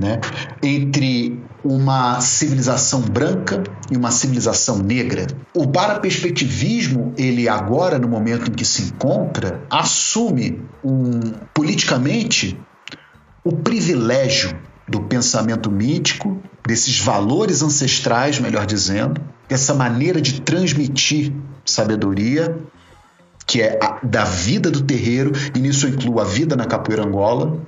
[0.00, 0.20] né?
[0.62, 5.26] entre uma civilização branca e uma civilização negra.
[5.54, 11.20] O paraperspectivismo, ele agora, no momento em que se encontra, assume um,
[11.54, 12.58] politicamente
[13.44, 14.56] o privilégio
[14.88, 21.32] do pensamento mítico, desses valores ancestrais, melhor dizendo, dessa maneira de transmitir
[21.64, 22.56] sabedoria,
[23.46, 27.04] que é a, da vida do terreiro, e nisso eu incluo a vida na capoeira
[27.04, 27.60] angola,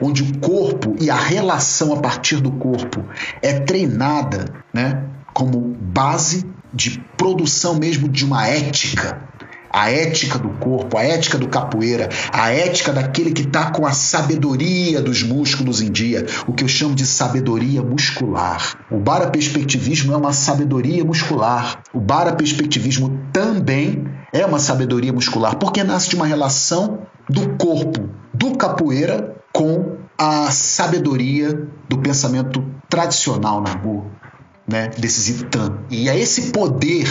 [0.00, 3.04] onde o corpo e a relação a partir do corpo
[3.40, 9.30] é treinada, né, como base de produção mesmo de uma ética
[9.72, 13.92] a ética do corpo, a ética do capoeira, a ética daquele que está com a
[13.92, 18.76] sabedoria dos músculos em dia, o que eu chamo de sabedoria muscular.
[18.90, 21.82] O baraperspectivismo é uma sabedoria muscular.
[21.94, 28.56] O baraperspectivismo também é uma sabedoria muscular, porque nasce de uma relação do corpo do
[28.56, 34.06] capoeira com a sabedoria do pensamento tradicional na rua,
[34.66, 35.78] né, desses itã.
[35.90, 37.08] E é esse poder,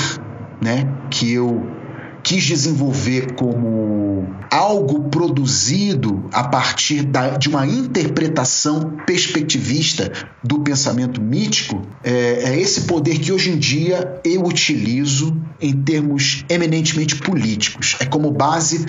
[0.62, 1.82] né, que eu
[2.24, 10.12] quis desenvolver como algo produzido a partir da, de uma interpretação perspectivista
[10.44, 16.46] do pensamento mítico, é, é esse poder que hoje em dia eu utilizo em termos
[16.50, 17.98] eminentemente políticos.
[18.00, 18.86] É como base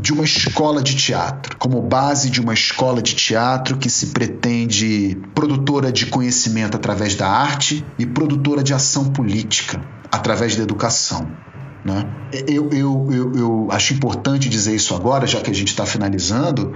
[0.00, 5.16] de uma escola de teatro, como base de uma escola de teatro que se pretende
[5.34, 11.26] produtora de conhecimento através da arte e produtora de ação política através da educação.
[11.84, 12.04] Né?
[12.48, 16.74] Eu, eu, eu, eu, acho importante dizer isso agora, já que a gente está finalizando,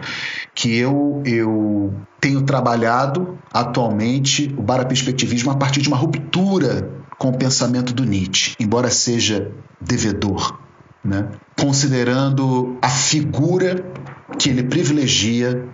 [0.55, 6.89] que eu, eu tenho trabalhado atualmente o baraperspectivismo a partir de uma ruptura
[7.19, 10.59] com o pensamento do Nietzsche, embora seja devedor,
[11.05, 11.29] né?
[11.59, 13.85] considerando a figura
[14.39, 15.69] que ele privilegia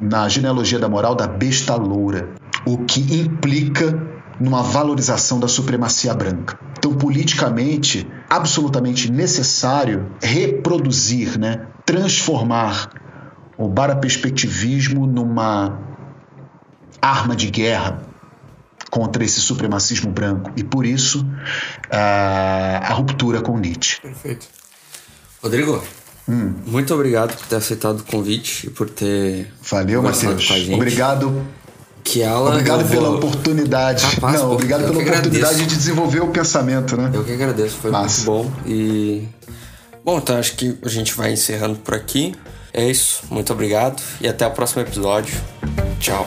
[0.00, 2.30] na genealogia da moral da besta loura,
[2.66, 6.58] o que implica numa valorização da supremacia branca.
[6.76, 12.90] Então, politicamente, absolutamente necessário reproduzir, né, transformar
[13.56, 15.78] o baraperspectivismo numa
[17.00, 18.02] arma de guerra
[18.90, 20.50] contra esse supremacismo branco.
[20.56, 21.26] E por isso,
[21.90, 24.00] a, a ruptura com Nietzsche.
[24.00, 24.63] Perfeito.
[25.44, 25.84] Rodrigo,
[26.26, 26.54] hum.
[26.66, 29.52] muito obrigado por ter aceitado o convite e por ter.
[29.70, 30.50] Valeu, Matheus.
[30.72, 31.44] Obrigado
[32.02, 32.48] que ela.
[32.48, 33.18] Obrigado pela vou...
[33.18, 34.06] oportunidade.
[34.06, 35.66] Rapaz, Não, obrigado pela oportunidade agradeço.
[35.66, 37.10] de desenvolver o pensamento, né?
[37.12, 38.30] Eu que agradeço, foi Massa.
[38.30, 38.52] muito bom.
[38.66, 39.28] E.
[40.02, 42.34] Bom, então acho que a gente vai encerrando por aqui.
[42.72, 45.34] É isso, muito obrigado e até o próximo episódio.
[46.00, 46.26] Tchau.